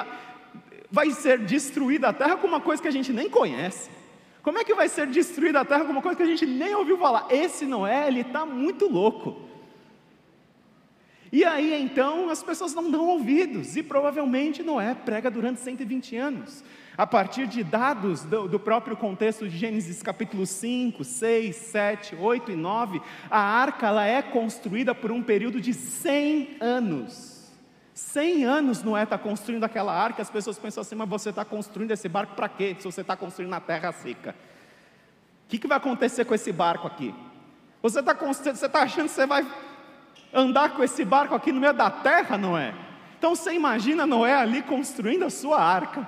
vai 0.89 1.11
ser 1.11 1.37
destruída 1.37 2.09
a 2.09 2.13
terra 2.13 2.35
com 2.35 2.47
uma 2.47 2.59
coisa 2.59 2.81
que 2.81 2.87
a 2.87 2.91
gente 2.91 3.13
nem 3.13 3.29
conhece? 3.29 3.98
Como 4.41 4.57
é 4.57 4.63
que 4.63 4.73
vai 4.73 4.87
ser 4.87 5.07
destruída 5.07 5.61
a 5.61 5.65
terra 5.65 5.85
com 5.85 5.91
uma 5.91 6.01
coisa 6.01 6.17
que 6.17 6.23
a 6.23 6.27
gente 6.27 6.45
nem 6.45 6.73
ouviu 6.73 6.97
falar? 6.97 7.27
Esse 7.29 7.65
Noé, 7.65 8.07
ele 8.07 8.21
está 8.21 8.45
muito 8.45 8.87
louco. 8.87 9.49
E 11.31 11.43
aí 11.43 11.79
então 11.81 12.29
as 12.29 12.41
pessoas 12.41 12.73
não 12.73 12.89
dão 12.89 13.05
ouvidos, 13.07 13.75
e 13.75 13.83
provavelmente 13.83 14.63
Noé 14.63 14.95
prega 14.95 15.29
durante 15.29 15.59
120 15.59 16.15
anos. 16.15 16.63
A 16.97 17.05
partir 17.05 17.47
de 17.47 17.63
dados 17.63 18.23
do, 18.23 18.47
do, 18.47 18.59
próprio 18.59 18.97
contexto 18.97 19.47
de 19.47 19.55
Gênesis 19.55 20.01
capítulo 20.01 20.45
5, 20.45 21.03
6, 21.03 21.55
7, 21.55 22.15
8 22.15 22.51
e 22.51 22.55
9, 22.55 23.01
a 23.29 23.39
arca 23.39 23.87
ela 23.87 24.05
é 24.05 24.21
construída 24.21 24.93
por 24.93 25.11
um 25.11 25.23
período 25.23 25.61
de 25.61 25.73
100 25.73 26.57
anos. 26.59 27.28
100 27.99 28.45
anos 28.45 28.81
Noé 28.81 29.03
está 29.03 29.17
construindo 29.17 29.63
aquela 29.65 29.93
arca, 29.93 30.21
as 30.21 30.29
pessoas 30.29 30.57
pensam 30.57 30.81
assim, 30.81 30.95
mas 30.95 31.09
você 31.09 31.29
está 31.31 31.43
construindo 31.43 31.91
esse 31.91 32.07
barco 32.07 32.33
para 32.33 32.47
quê? 32.47 32.75
Se 32.79 32.85
você 32.85 33.01
está 33.01 33.15
construindo 33.15 33.49
na 33.49 33.59
terra 33.59 33.91
seca. 33.91 34.33
O 35.45 35.49
que, 35.49 35.59
que 35.59 35.67
vai 35.67 35.77
acontecer 35.77 36.23
com 36.23 36.33
esse 36.33 36.51
barco 36.51 36.87
aqui? 36.87 37.13
Você 37.81 37.99
está 37.99 38.15
tá 38.15 38.81
achando 38.81 39.07
que 39.07 39.11
você 39.11 39.25
vai 39.25 39.45
andar 40.33 40.71
com 40.75 40.83
esse 40.83 41.03
barco 41.03 41.35
aqui 41.35 41.51
no 41.51 41.59
meio 41.59 41.73
da 41.73 41.91
terra, 41.91 42.37
Noé? 42.37 42.73
Então 43.17 43.35
você 43.35 43.53
imagina 43.53 44.05
Noé 44.05 44.33
ali 44.33 44.61
construindo 44.61 45.25
a 45.25 45.29
sua 45.29 45.61
arca 45.61 46.07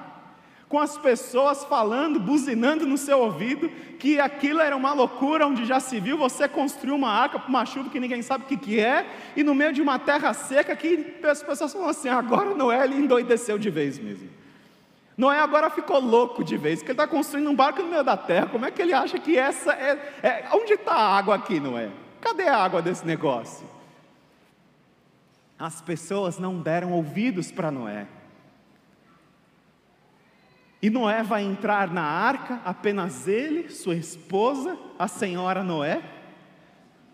com 0.72 0.80
as 0.80 0.98
pessoas 0.98 1.66
falando, 1.66 2.18
buzinando 2.18 2.88
no 2.88 2.98
seu 2.98 3.20
ouvido, 3.20 3.70
que 4.00 4.22
aquilo 4.22 4.62
era 4.62 4.74
uma 4.74 4.94
loucura, 4.94 5.46
onde 5.46 5.66
já 5.66 5.82
se 5.82 6.00
viu 6.00 6.18
você 6.18 6.48
construir 6.48 6.94
uma 6.94 7.10
arca 7.10 7.38
para 7.38 7.50
uma 7.50 7.66
chuva 7.66 7.90
que 7.90 8.00
ninguém 8.00 8.22
sabe 8.22 8.46
o 8.46 8.48
que, 8.48 8.56
que 8.56 8.80
é, 8.80 9.06
e 9.36 9.44
no 9.44 9.54
meio 9.54 9.74
de 9.74 9.82
uma 9.82 10.00
terra 10.00 10.34
seca 10.34 10.74
que 10.74 11.18
as 11.24 11.44
pessoas 11.44 11.74
falam 11.74 11.90
assim: 11.90 12.08
agora 12.08 12.56
Noé 12.56 12.86
ele 12.86 12.96
endoideceu 12.96 13.60
de 13.60 13.70
vez 13.70 14.00
mesmo. 14.00 14.30
Noé 15.18 15.40
agora 15.40 15.70
ficou 15.70 16.00
louco 16.00 16.42
de 16.42 16.56
vez, 16.56 16.80
porque 16.80 16.94
ele 16.94 17.00
está 17.00 17.06
construindo 17.06 17.50
um 17.50 17.56
barco 17.56 17.84
no 17.84 17.90
meio 17.90 18.04
da 18.04 18.16
terra. 18.16 18.48
Como 18.48 18.66
é 18.66 18.72
que 18.72 18.82
ele 18.82 18.94
acha 18.94 19.20
que 19.20 19.38
essa 19.38 19.74
é. 19.74 20.14
é 20.24 20.50
onde 20.54 20.72
está 20.72 20.94
a 20.94 21.18
água 21.18 21.36
aqui, 21.36 21.60
Noé? 21.60 21.90
Cadê 22.22 22.48
a 22.48 22.58
água 22.58 22.82
desse 22.82 23.06
negócio? 23.06 23.68
As 25.60 25.82
pessoas 25.82 26.40
não 26.40 26.62
deram 26.62 26.94
ouvidos 26.94 27.52
para 27.52 27.70
Noé. 27.70 28.08
E 30.82 30.90
Noé 30.90 31.22
vai 31.22 31.44
entrar 31.44 31.92
na 31.92 32.04
arca, 32.04 32.60
apenas 32.66 33.28
ele, 33.28 33.70
sua 33.70 33.96
esposa, 33.96 34.78
a 34.98 35.08
senhora 35.08 35.64
Noé. 35.64 36.02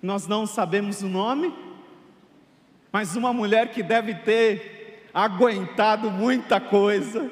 Nós 0.01 0.25
não 0.25 0.45
sabemos 0.45 1.01
o 1.01 1.09
nome, 1.09 1.53
mas 2.91 3.15
uma 3.15 3.33
mulher 3.33 3.71
que 3.71 3.83
deve 3.83 4.15
ter 4.15 5.09
aguentado 5.13 6.09
muita 6.09 6.61
coisa. 6.61 7.29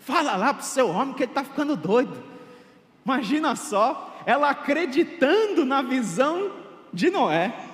Fala 0.00 0.34
lá 0.34 0.52
para 0.52 0.62
o 0.62 0.66
seu 0.66 0.88
homem 0.88 1.14
que 1.14 1.22
ele 1.22 1.30
está 1.30 1.44
ficando 1.44 1.76
doido. 1.76 2.20
Imagina 3.04 3.54
só, 3.54 4.20
ela 4.26 4.50
acreditando 4.50 5.64
na 5.64 5.82
visão 5.82 6.50
de 6.92 7.10
Noé 7.10 7.69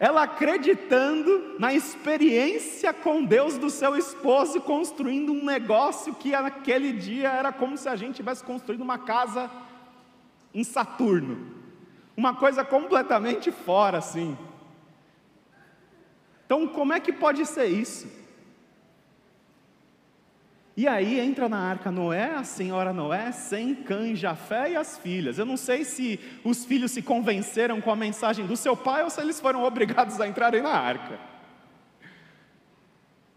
ela 0.00 0.22
acreditando 0.22 1.56
na 1.58 1.74
experiência 1.74 2.90
com 2.90 3.22
Deus 3.22 3.58
do 3.58 3.68
seu 3.68 3.94
esposo 3.98 4.58
construindo 4.62 5.30
um 5.30 5.44
negócio 5.44 6.14
que 6.14 6.30
naquele 6.30 6.94
dia 6.94 7.28
era 7.28 7.52
como 7.52 7.76
se 7.76 7.86
a 7.86 7.94
gente 7.94 8.16
tivesse 8.16 8.42
construído 8.42 8.80
uma 8.80 8.96
casa 8.96 9.50
em 10.54 10.64
Saturno, 10.64 11.46
uma 12.16 12.34
coisa 12.34 12.64
completamente 12.64 13.52
fora 13.52 13.98
assim. 13.98 14.38
Então, 16.46 16.66
como 16.66 16.94
é 16.94 16.98
que 16.98 17.12
pode 17.12 17.44
ser 17.44 17.66
isso? 17.66 18.08
E 20.76 20.86
aí 20.86 21.18
entra 21.18 21.48
na 21.48 21.58
arca 21.58 21.90
Noé, 21.90 22.34
a 22.34 22.44
senhora 22.44 22.92
Noé, 22.92 23.32
sem 23.32 23.74
Cã 23.74 24.14
Jafé 24.14 24.72
e 24.72 24.76
as 24.76 24.96
filhas. 24.96 25.38
Eu 25.38 25.44
não 25.44 25.56
sei 25.56 25.84
se 25.84 26.18
os 26.44 26.64
filhos 26.64 26.92
se 26.92 27.02
convenceram 27.02 27.80
com 27.80 27.90
a 27.90 27.96
mensagem 27.96 28.46
do 28.46 28.56
seu 28.56 28.76
pai 28.76 29.02
ou 29.02 29.10
se 29.10 29.20
eles 29.20 29.40
foram 29.40 29.64
obrigados 29.64 30.20
a 30.20 30.28
entrarem 30.28 30.62
na 30.62 30.70
arca. 30.70 31.30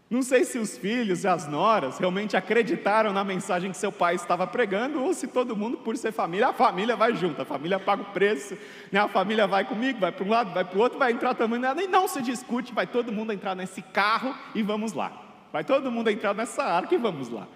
Não 0.08 0.22
sei 0.22 0.44
se 0.44 0.58
os 0.58 0.78
filhos 0.78 1.24
e 1.24 1.28
as 1.28 1.48
noras 1.48 1.98
realmente 1.98 2.36
acreditaram 2.36 3.12
na 3.12 3.24
mensagem 3.24 3.72
que 3.72 3.76
seu 3.76 3.90
pai 3.90 4.14
estava 4.14 4.46
pregando 4.46 5.02
ou 5.02 5.12
se 5.12 5.26
todo 5.26 5.56
mundo, 5.56 5.78
por 5.78 5.96
ser 5.96 6.12
família, 6.12 6.48
a 6.48 6.52
família 6.52 6.94
vai 6.94 7.16
junto, 7.16 7.42
a 7.42 7.44
família 7.44 7.80
paga 7.80 8.02
o 8.02 8.12
preço, 8.12 8.56
né? 8.92 9.00
a 9.00 9.08
família 9.08 9.46
vai 9.48 9.64
comigo, 9.64 9.98
vai 9.98 10.12
para 10.12 10.24
um 10.24 10.28
lado, 10.28 10.52
vai 10.54 10.64
para 10.64 10.78
o 10.78 10.80
outro, 10.80 10.98
vai 10.98 11.10
entrar 11.10 11.34
também, 11.34 11.60
e 11.82 11.88
não 11.88 12.06
se 12.06 12.22
discute, 12.22 12.72
vai 12.72 12.86
todo 12.86 13.10
mundo 13.10 13.32
entrar 13.32 13.56
nesse 13.56 13.82
carro 13.82 14.32
e 14.54 14.62
vamos 14.62 14.92
lá. 14.92 15.23
Vai 15.54 15.62
todo 15.62 15.88
mundo 15.88 16.10
entrar 16.10 16.34
nessa 16.34 16.64
arca 16.64 16.96
e 16.96 16.98
vamos 16.98 17.28
lá. 17.28 17.46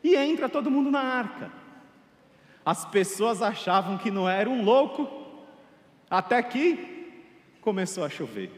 E 0.00 0.14
entra 0.14 0.48
todo 0.48 0.70
mundo 0.70 0.92
na 0.92 1.00
arca. 1.00 1.50
As 2.64 2.84
pessoas 2.84 3.42
achavam 3.42 3.98
que 3.98 4.12
não 4.12 4.28
era 4.28 4.48
um 4.48 4.62
louco, 4.62 5.10
até 6.08 6.40
que 6.40 7.10
começou 7.60 8.04
a 8.04 8.08
chover. 8.08 8.52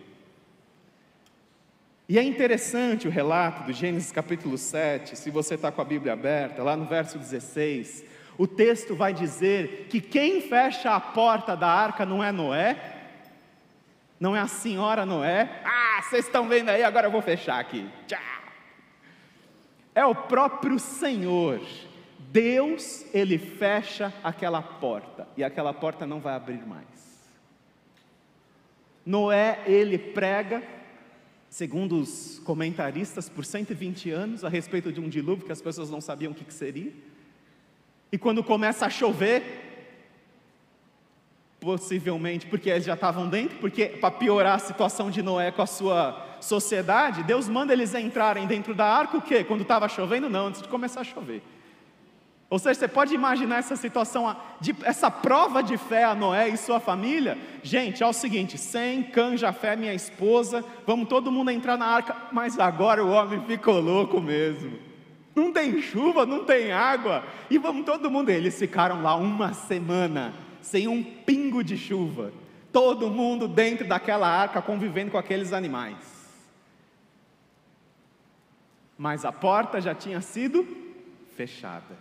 E 2.07 2.19
é 2.19 2.23
interessante 2.23 3.09
o 3.09 3.11
relato 3.11 3.63
do 3.63 3.73
Gênesis 3.73 4.13
capítulo 4.13 4.59
7, 4.59 5.17
se 5.17 5.31
você 5.31 5.55
está 5.55 5.73
com 5.73 5.81
a 5.81 5.87
Bíblia 5.87 6.13
aberta, 6.13 6.63
lá 6.63 6.77
no 6.77 6.85
verso 6.85 7.17
16, 7.17 8.05
o 8.37 8.47
texto 8.47 8.95
vai 8.95 9.15
dizer 9.15 9.87
que 9.89 9.99
quem 9.99 10.43
fecha 10.43 10.95
a 10.95 11.01
porta 11.01 11.57
da 11.57 11.69
arca 11.69 12.05
não 12.05 12.23
é 12.23 12.31
Noé, 12.31 12.77
não 14.21 14.37
é 14.37 14.41
a 14.41 14.47
senhora 14.47 15.07
Noé. 15.07 15.63
Ah, 15.65 16.03
vocês 16.03 16.27
estão 16.27 16.47
vendo 16.47 16.69
aí, 16.69 16.83
agora 16.83 17.07
eu 17.07 17.11
vou 17.11 17.23
fechar 17.23 17.59
aqui. 17.59 17.89
Tchau. 18.07 18.42
É 19.95 20.05
o 20.05 20.15
próprio 20.15 20.79
Senhor. 20.79 21.61
Deus, 22.19 23.05
ele 23.13 23.37
fecha 23.37 24.13
aquela 24.25 24.63
porta 24.63 25.29
e 25.37 25.45
aquela 25.45 25.75
porta 25.75 26.07
não 26.07 26.19
vai 26.19 26.35
abrir 26.35 26.67
mais. 26.67 26.87
Noé, 29.05 29.63
ele 29.67 29.99
prega, 29.99 30.63
segundo 31.51 32.01
os 32.01 32.39
comentaristas, 32.39 33.29
por 33.29 33.45
120 33.45 34.11
anos 34.11 34.45
a 34.45 34.49
respeito 34.49 34.91
de 34.91 35.01
um 35.01 35.09
dilúvio 35.09 35.45
que 35.45 35.53
as 35.53 35.61
pessoas 35.61 35.91
não 35.91 36.01
sabiam 36.01 36.33
o 36.33 36.35
que, 36.35 36.45
que 36.45 36.55
seria. 36.55 36.93
E 38.11 38.17
quando 38.17 38.43
começa 38.43 38.87
a 38.87 38.91
chover, 38.91 39.62
possivelmente 41.63 42.45
porque 42.47 42.69
eles 42.69 42.85
já 42.85 42.95
estavam 42.95 43.29
dentro, 43.29 43.57
porque 43.59 43.87
para 43.87 44.11
piorar 44.11 44.57
a 44.57 44.59
situação 44.59 45.11
de 45.11 45.23
Noé 45.23 45.53
com 45.53 45.63
a 45.63 45.67
sua 45.67 46.37
sociedade, 46.41 47.23
Deus 47.23 47.49
manda 47.49 47.73
eles 47.73 47.95
entrarem 47.95 48.49
dentro 48.49 48.75
da 48.75 48.85
arca 48.85 49.17
o 49.17 49.23
quê? 49.23 49.45
Quando 49.45 49.61
estava 49.61 49.89
chovendo? 49.89 50.29
Não, 50.29 50.49
antes 50.49 50.61
de 50.61 50.67
começar 50.67 51.03
a 51.03 51.05
chover. 51.05 51.41
Ou 52.51 52.59
seja, 52.59 52.81
você 52.81 52.89
pode 52.89 53.15
imaginar 53.15 53.61
essa 53.61 53.77
situação, 53.77 54.37
essa 54.83 55.11
prova 55.11 55.63
de 55.63 55.79
fé 55.79 56.05
a 56.05 56.15
Noé 56.15 56.49
e 56.49 56.57
sua 56.57 56.81
família? 56.81 57.39
Gente, 57.63 58.03
é 58.03 58.07
o 58.07 58.13
seguinte: 58.13 58.59
sem 58.59 59.05
canja 59.05 59.53
fé, 59.53 59.77
minha 59.77 59.95
esposa, 59.95 60.65
vamos 60.85 61.09
todo 61.09 61.33
mundo 61.33 61.51
entrar 61.51 61.79
na 61.79 61.87
arca, 61.87 62.15
mas 62.33 62.59
agora 62.59 63.03
o 63.03 63.11
homem 63.11 63.41
ficou 63.47 63.81
louco 63.81 64.21
mesmo. 64.21 64.73
Não 65.35 65.51
tem 65.51 65.81
chuva, 65.81 66.27
não 66.27 66.45
tem 66.45 66.73
água, 66.73 67.25
e 67.49 67.57
vamos 67.57 67.87
todo 67.87 68.11
mundo. 68.11 68.29
Eles 68.29 68.59
ficaram 68.59 69.01
lá 69.01 69.15
uma 69.15 69.55
semana, 69.55 70.35
sem 70.63 70.89
um 70.89 71.03
pingo 71.03 71.63
de 71.63 71.77
chuva, 71.77 72.33
todo 72.73 73.11
mundo 73.11 73.47
dentro 73.47 73.87
daquela 73.87 74.27
arca 74.27 74.63
convivendo 74.63 75.11
com 75.11 75.19
aqueles 75.19 75.53
animais 75.53 76.23
mas 79.03 79.25
a 79.25 79.33
porta 79.33 79.81
já 79.81 79.97
tinha 79.97 80.21
sido 80.21 80.65
fechada. 81.35 81.99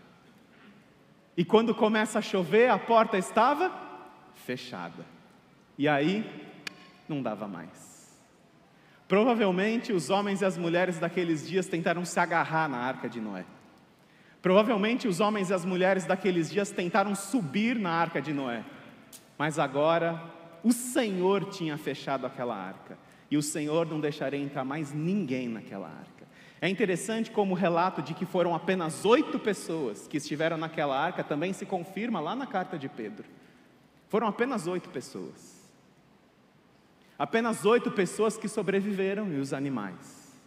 E 1.35 1.43
quando 1.43 1.73
começa 1.73 2.19
a 2.19 2.21
chover, 2.21 2.69
a 2.69 2.77
porta 2.77 3.17
estava 3.17 3.71
fechada. 4.35 5.03
E 5.79 5.87
aí, 5.87 6.23
não 7.09 7.23
dava 7.23 7.47
mais. 7.47 8.21
Provavelmente 9.07 9.91
os 9.91 10.11
homens 10.11 10.41
e 10.41 10.45
as 10.45 10.59
mulheres 10.59 10.99
daqueles 10.99 11.47
dias 11.47 11.67
tentaram 11.67 12.05
se 12.05 12.19
agarrar 12.19 12.69
na 12.69 12.77
arca 12.77 13.09
de 13.09 13.19
Noé. 13.19 13.45
Provavelmente 14.41 15.07
os 15.07 15.19
homens 15.19 15.49
e 15.49 15.53
as 15.53 15.63
mulheres 15.63 16.05
daqueles 16.05 16.49
dias 16.49 16.71
tentaram 16.71 17.13
subir 17.13 17.77
na 17.77 17.91
arca 17.91 18.21
de 18.21 18.33
Noé. 18.33 18.63
Mas 19.37 19.59
agora 19.59 20.21
o 20.63 20.71
Senhor 20.71 21.45
tinha 21.45 21.77
fechado 21.77 22.25
aquela 22.25 22.55
arca. 22.55 22.97
E 23.29 23.37
o 23.37 23.41
Senhor 23.41 23.85
não 23.85 23.99
deixaria 23.99 24.39
entrar 24.39 24.65
mais 24.65 24.91
ninguém 24.91 25.47
naquela 25.47 25.87
arca. 25.87 26.27
É 26.59 26.67
interessante 26.67 27.31
como 27.31 27.53
o 27.53 27.57
relato 27.57 28.01
de 28.01 28.13
que 28.13 28.25
foram 28.25 28.53
apenas 28.53 29.05
oito 29.05 29.39
pessoas 29.39 30.07
que 30.07 30.17
estiveram 30.17 30.57
naquela 30.57 30.99
arca 30.99 31.23
também 31.23 31.53
se 31.53 31.65
confirma 31.65 32.19
lá 32.19 32.35
na 32.35 32.45
carta 32.45 32.77
de 32.77 32.89
Pedro. 32.89 33.25
Foram 34.09 34.27
apenas 34.27 34.67
oito 34.67 34.89
pessoas. 34.89 35.61
Apenas 37.17 37.63
oito 37.65 37.91
pessoas 37.91 38.37
que 38.37 38.47
sobreviveram 38.47 39.31
e 39.31 39.37
os 39.37 39.53
animais. 39.53 40.39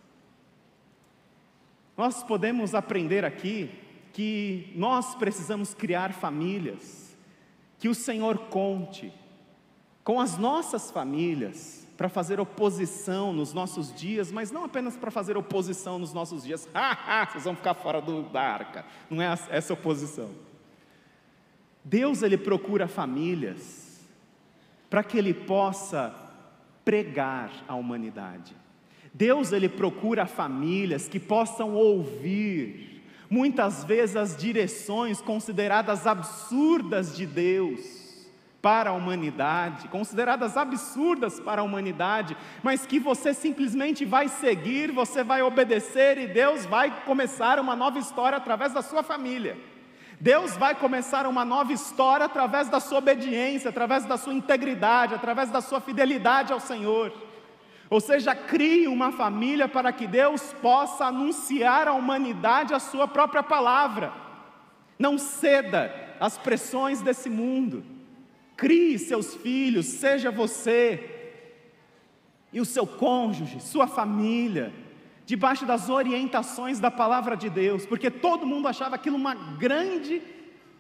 Nós 1.97 2.23
podemos 2.23 2.75
aprender 2.75 3.25
aqui 3.25 3.84
que 4.15 4.73
nós 4.77 5.15
precisamos 5.17 5.75
criar 5.75 6.13
famílias, 6.15 7.15
que 7.79 7.89
o 7.89 7.95
Senhor 7.95 8.39
conte 8.49 9.13
com 10.05 10.21
as 10.21 10.39
nossas 10.39 10.91
famílias, 10.91 11.85
para 11.97 12.09
fazer 12.09 12.41
oposição 12.41 13.33
nos 13.33 13.53
nossos 13.53 13.93
dias, 13.95 14.33
mas 14.33 14.51
não 14.51 14.65
apenas 14.65 14.97
para 14.97 15.11
fazer 15.11 15.37
oposição 15.37 15.99
nos 15.99 16.13
nossos 16.13 16.43
dias, 16.43 16.69
vocês 17.31 17.45
vão 17.45 17.55
ficar 17.55 17.75
fora 17.75 18.01
do, 18.01 18.23
da 18.25 18.41
arca, 18.41 18.85
não 19.09 19.23
é 19.23 19.37
essa 19.51 19.73
oposição. 19.73 20.31
Deus 21.85 22.23
ele 22.23 22.37
procura 22.37 22.89
famílias 22.89 24.01
para 24.91 25.05
que 25.05 25.19
ele 25.19 25.35
possa 25.35 26.15
pregar 26.85 27.51
à 27.69 27.75
humanidade. 27.75 28.57
Deus 29.13 29.53
ele 29.53 29.69
procura 29.69 30.27
famílias 30.27 31.09
que 31.09 31.21
possam 31.21 31.75
ouvir 31.75 32.94
muitas 33.31 33.85
vezes 33.85 34.17
as 34.17 34.37
direções 34.37 35.21
consideradas 35.21 36.07
absurdas 36.07 37.17
de 37.17 37.27
Deus 37.27 38.05
para 38.65 38.89
a 38.89 38.93
humanidade, 38.95 39.89
consideradas 39.89 40.57
absurdas 40.57 41.39
para 41.39 41.61
a 41.61 41.65
humanidade, 41.65 42.35
mas 42.63 42.87
que 42.87 42.99
você 42.99 43.35
simplesmente 43.35 44.07
vai 44.07 44.27
seguir, 44.27 44.91
você 44.91 45.23
vai 45.23 45.43
obedecer 45.43 46.17
e 46.17 46.27
Deus 46.27 46.65
vai 46.65 47.03
começar 47.05 47.61
uma 47.61 47.77
nova 47.77 47.99
história 47.99 48.39
através 48.39 48.73
da 48.73 48.81
sua 48.81 49.03
família. 49.03 49.57
Deus 50.19 50.57
vai 50.57 50.75
começar 50.75 51.27
uma 51.27 51.45
nova 51.45 51.75
história 51.75 52.25
através 52.25 52.71
da 52.71 52.81
sua 52.81 52.99
obediência, 52.99 53.69
através 53.69 54.07
da 54.07 54.17
sua 54.17 54.33
integridade, 54.33 55.15
através 55.15 55.51
da 55.51 55.61
sua 55.61 55.81
fidelidade 55.81 56.51
ao 56.51 56.59
Senhor. 56.59 57.13
Ou 57.91 58.01
seja, 58.01 58.35
crie 58.35 58.89
uma 58.89 59.13
família 59.13 59.69
para 59.69 59.93
que 59.93 60.07
Deus 60.07 60.55
possa 60.63 61.07
anunciar 61.07 61.87
à 61.87 61.93
humanidade 61.93 62.75
a 62.75 62.79
sua 62.79 63.07
própria 63.07 63.43
palavra. 63.43 64.13
Não 64.99 65.19
ceda 65.19 65.93
às 66.19 66.39
pressões 66.39 67.03
desse 67.03 67.29
mundo. 67.29 67.85
Crie 68.57 68.99
seus 68.99 69.35
filhos, 69.35 69.87
seja 69.87 70.31
você 70.31 71.11
e 72.53 72.61
o 72.61 72.65
seu 72.65 72.87
cônjuge, 72.87 73.61
sua 73.61 73.89
família, 73.89 74.73
debaixo 75.27 75.67
das 75.67 75.89
orientações 75.89 76.79
da 76.79 76.91
palavra 76.91 77.37
de 77.37 77.51
Deus, 77.51 77.85
porque 77.85 78.11
todo 78.11 78.47
mundo 78.47 78.69
achava 78.69 78.95
aquilo 78.95 79.17
uma 79.17 79.35
grande, 79.35 80.23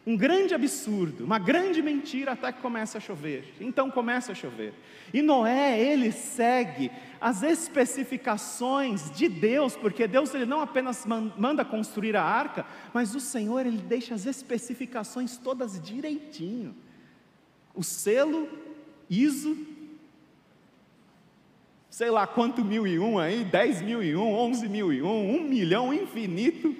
um 0.06 0.16
grande 0.16 0.54
absurdo, 0.54 1.24
uma 1.24 1.38
grande 1.38 1.80
mentira 1.80 2.32
até 2.32 2.52
que 2.52 2.60
começa 2.60 2.98
a 2.98 3.00
chover. 3.00 3.54
Então 3.60 3.90
começa 3.90 4.32
a 4.32 4.34
chover. 4.34 4.74
E 5.12 5.22
Noé, 5.22 5.80
ele 5.80 6.12
segue 6.12 6.90
as 7.20 7.42
especificações 7.42 9.10
de 9.10 9.28
Deus, 9.28 9.76
porque 9.76 10.06
Deus 10.06 10.34
ele 10.34 10.44
não 10.44 10.60
apenas 10.60 11.06
manda 11.06 11.64
construir 11.64 12.16
a 12.16 12.22
arca, 12.22 12.66
mas 12.92 13.14
o 13.14 13.20
Senhor 13.20 13.64
ele 13.64 13.78
deixa 13.78 14.14
as 14.14 14.26
especificações 14.26 15.38
todas 15.38 15.80
direitinho 15.80 16.74
o 17.74 17.82
selo 17.82 18.48
ISO, 19.10 19.56
sei 21.90 22.10
lá 22.10 22.26
quanto 22.26 22.64
mil 22.64 22.86
e 22.86 22.98
um 22.98 23.18
aí, 23.18 23.44
dez 23.44 23.82
mil 23.82 24.02
e 24.02 24.14
um, 24.16 24.32
onze 24.32 24.68
mil 24.68 24.92
e 24.92 25.02
um, 25.02 25.36
um 25.36 25.42
milhão 25.42 25.92
infinito, 25.92 26.74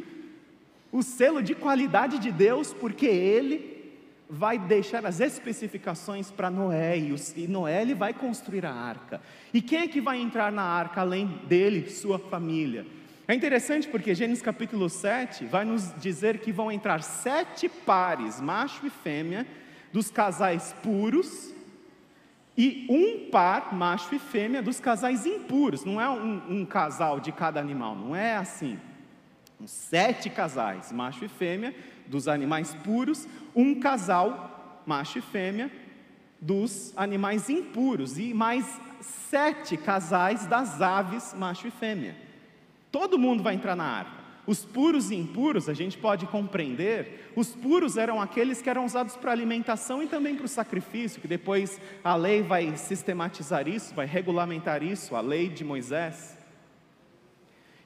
o 0.95 1.03
selo 1.03 1.43
de 1.43 1.57
qualidade 1.57 2.21
de 2.21 2.31
Deus, 2.31 2.73
porque 2.73 3.05
Ele 3.05 3.93
vai 4.31 4.57
deixar 4.57 5.05
as 5.05 5.19
especificações 5.19 6.31
para 6.31 6.49
Noé, 6.49 6.97
e, 6.97 7.13
os, 7.13 7.37
e 7.37 7.49
Noé 7.49 7.83
ele 7.83 7.97
vai 7.97 8.15
construir 8.15 8.65
a 8.65 8.73
arca. 8.73 9.21
E 9.53 9.61
quem 9.61 9.81
é 9.81 9.89
que 9.89 10.01
vai 10.01 10.21
entrar 10.21 10.53
na 10.53 10.63
arca 10.63 11.01
além 11.01 11.27
dele, 11.49 11.91
sua 11.91 12.17
família? 12.17 12.87
É 13.27 13.35
interessante 13.35 13.89
porque 13.89 14.15
Gênesis 14.15 14.41
capítulo 14.41 14.89
7 14.89 15.47
vai 15.47 15.65
nos 15.65 15.93
dizer 16.01 16.39
que 16.39 16.53
vão 16.53 16.71
entrar 16.71 17.03
sete 17.03 17.69
pares, 17.69 18.41
macho 18.41 18.87
e 18.87 18.91
fêmea, 18.91 19.45
dos 19.93 20.13
casais 20.13 20.77
puros 20.81 21.53
e 22.57 22.87
um 22.89 23.31
par, 23.31 23.75
macho 23.75 24.15
e 24.15 24.19
fêmea, 24.21 24.63
dos 24.63 24.79
casais 24.79 25.27
impuros. 25.27 25.85
Não 25.85 26.01
é 26.01 26.09
um, 26.09 26.61
um 26.61 26.65
casal 26.65 27.19
de 27.19 27.33
cada 27.33 27.59
animal, 27.59 27.97
não 27.97 28.15
é 28.15 28.37
assim. 28.37 28.79
Sete 29.67 30.29
casais, 30.29 30.93
macho 30.93 31.25
e 31.25 31.29
fêmea, 31.29 31.75
dos 32.07 32.29
animais 32.29 32.75
puros, 32.85 33.27
um 33.55 33.81
casal, 33.81 34.83
macho 34.85 35.19
e 35.19 35.23
fêmea, 35.23 35.71
dos 36.41 36.93
animais 36.97 37.49
impuros, 37.49 38.19
e 38.19 38.35
mais 38.35 38.67
sete 39.01 39.77
casais 39.77 40.47
das 40.47 40.83
aves, 40.83 41.35
macho 41.35 41.67
e 41.69 41.71
fêmea. 41.71 42.15
Todo 42.93 43.19
mundo 43.19 43.43
vai 43.43 43.55
entrar 43.55 43.75
na 43.75 43.85
arca. 43.85 44.25
Os 44.47 44.63
puros 44.63 45.11
e 45.11 45.15
impuros, 45.15 45.71
a 45.71 45.75
gente 45.75 45.97
pode 45.97 46.27
compreender, 46.27 47.33
os 47.35 47.55
puros 47.55 47.97
eram 47.97 48.21
aqueles 48.21 48.61
que 48.61 48.69
eram 48.69 48.85
usados 48.85 49.17
para 49.17 49.33
alimentação 49.33 50.03
e 50.03 50.07
também 50.07 50.37
para 50.37 50.45
o 50.45 50.49
sacrifício, 50.49 51.21
que 51.21 51.27
depois 51.27 51.81
a 52.03 52.15
lei 52.15 52.43
vai 52.43 52.77
sistematizar 52.77 53.67
isso, 53.67 53.95
vai 53.95 54.05
regulamentar 54.05 54.83
isso, 54.83 55.17
a 55.17 55.23
lei 55.23 55.49
de 55.49 55.65
Moisés. 55.65 56.37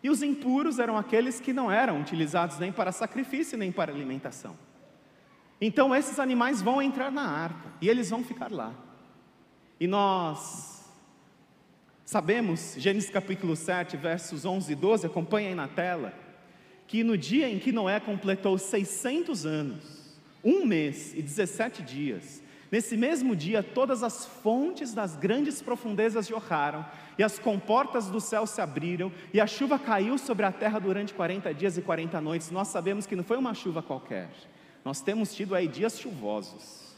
E 0.03 0.11
os 0.11 0.23
impuros 0.23 0.79
eram 0.79 0.97
aqueles 0.97 1.41
que 1.41 1.53
não 1.53 1.71
eram 1.71 2.01
utilizados 2.01 2.59
nem 2.59 2.71
para 2.71 2.93
sacrifício 2.93 3.59
nem 3.59 3.73
para 3.73 3.93
alimentação. 3.93 4.57
Então 5.61 5.95
esses 5.95 6.19
animais 6.19 6.63
vão 6.63 6.81
entrar 6.81 7.11
na 7.11 7.29
arca 7.29 7.73
e 7.81 7.89
eles 7.89 8.11
vão 8.11 8.23
ficar 8.23 8.53
lá. 8.53 8.73
E 9.81 9.87
nós 9.87 10.85
sabemos, 12.05 12.75
Gênesis 12.79 13.11
capítulo 13.11 13.57
7, 13.57 13.97
versos 13.97 14.45
11 14.45 14.73
e 14.73 14.75
12, 14.77 15.07
acompanhem 15.07 15.55
na 15.55 15.67
tela 15.67 16.15
que 16.87 17.05
no 17.05 17.19
dia 17.19 17.49
em 17.51 17.59
que 17.59 17.71
Noé 17.71 18.01
completou 18.01 18.57
600 18.57 19.45
anos, 19.45 20.19
um 20.43 20.65
mês 20.65 21.13
e 21.15 21.21
17 21.21 21.83
dias, 21.83 22.43
nesse 22.71 22.97
mesmo 22.97 23.35
dia 23.35 23.63
todas 23.63 24.03
as 24.03 24.27
fontes 24.27 24.93
das 24.93 25.17
grandes 25.17 25.63
profundezas 25.63 26.27
jorraram, 26.27 26.85
e 27.19 27.23
as 27.23 27.39
comportas 27.39 28.07
do 28.07 28.21
céu 28.21 28.47
se 28.47 28.61
abriram, 28.61 29.13
e 29.33 29.41
a 29.41 29.47
chuva 29.47 29.79
caiu 29.79 30.19
sobre 30.19 30.47
a 30.47 30.53
terra 30.53 30.79
durante 30.79 31.15
40 31.15 31.53
dias 31.53 31.77
e 31.77 31.83
40 31.83 32.21
noites. 32.21 32.51
Nós 32.51 32.69
sabemos 32.69 33.07
que 33.07 33.17
não 33.17 33.25
foi 33.25 33.37
uma 33.37 33.55
chuva 33.55 33.83
qualquer, 33.83 34.29
nós 34.85 35.01
temos 35.01 35.35
tido 35.35 35.55
aí 35.55 35.67
dias 35.67 35.99
chuvosos, 35.99 36.95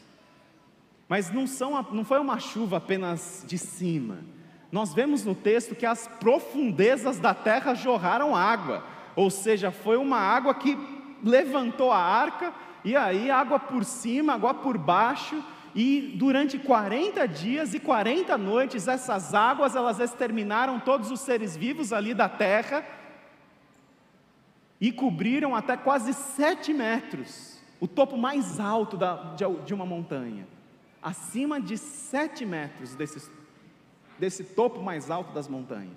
mas 1.09 1.31
não, 1.31 1.45
são, 1.45 1.85
não 1.91 2.05
foi 2.05 2.19
uma 2.19 2.39
chuva 2.39 2.77
apenas 2.77 3.43
de 3.45 3.57
cima. 3.57 4.19
Nós 4.71 4.93
vemos 4.93 5.25
no 5.25 5.35
texto 5.35 5.75
que 5.75 5.85
as 5.85 6.07
profundezas 6.07 7.19
da 7.19 7.33
terra 7.33 7.73
jorraram 7.73 8.33
água, 8.33 8.85
ou 9.15 9.29
seja, 9.29 9.71
foi 9.71 9.97
uma 9.97 10.17
água 10.17 10.53
que 10.53 10.77
levantou 11.21 11.91
a 11.91 11.97
arca, 11.97 12.53
e 12.83 12.95
aí 12.95 13.29
água 13.29 13.59
por 13.59 13.83
cima, 13.83 14.33
água 14.33 14.53
por 14.53 14.77
baixo, 14.77 15.43
e 15.73 16.13
durante 16.15 16.59
40 16.59 17.27
dias 17.27 17.73
e 17.73 17.79
40 17.79 18.37
noites, 18.37 18.87
essas 18.87 19.33
águas 19.33 19.75
elas 19.75 19.99
exterminaram 19.99 20.79
todos 20.79 21.11
os 21.11 21.19
seres 21.21 21.55
vivos 21.55 21.93
ali 21.93 22.13
da 22.13 22.27
terra 22.27 22.85
e 24.79 24.91
cobriram 24.91 25.55
até 25.55 25.77
quase 25.77 26.13
7 26.13 26.73
metros, 26.73 27.59
o 27.79 27.87
topo 27.87 28.17
mais 28.17 28.59
alto 28.59 28.97
da, 28.97 29.35
de, 29.35 29.45
de, 29.65 29.73
uma 29.73 29.85
montanha, 29.85 30.47
acima 31.01 31.61
de 31.61 31.77
7 31.77 32.45
metros 32.45 32.95
desse, 32.95 33.31
desse 34.19 34.43
topo 34.43 34.81
mais 34.81 35.09
alto 35.09 35.31
das 35.33 35.47
montanhas. 35.47 35.95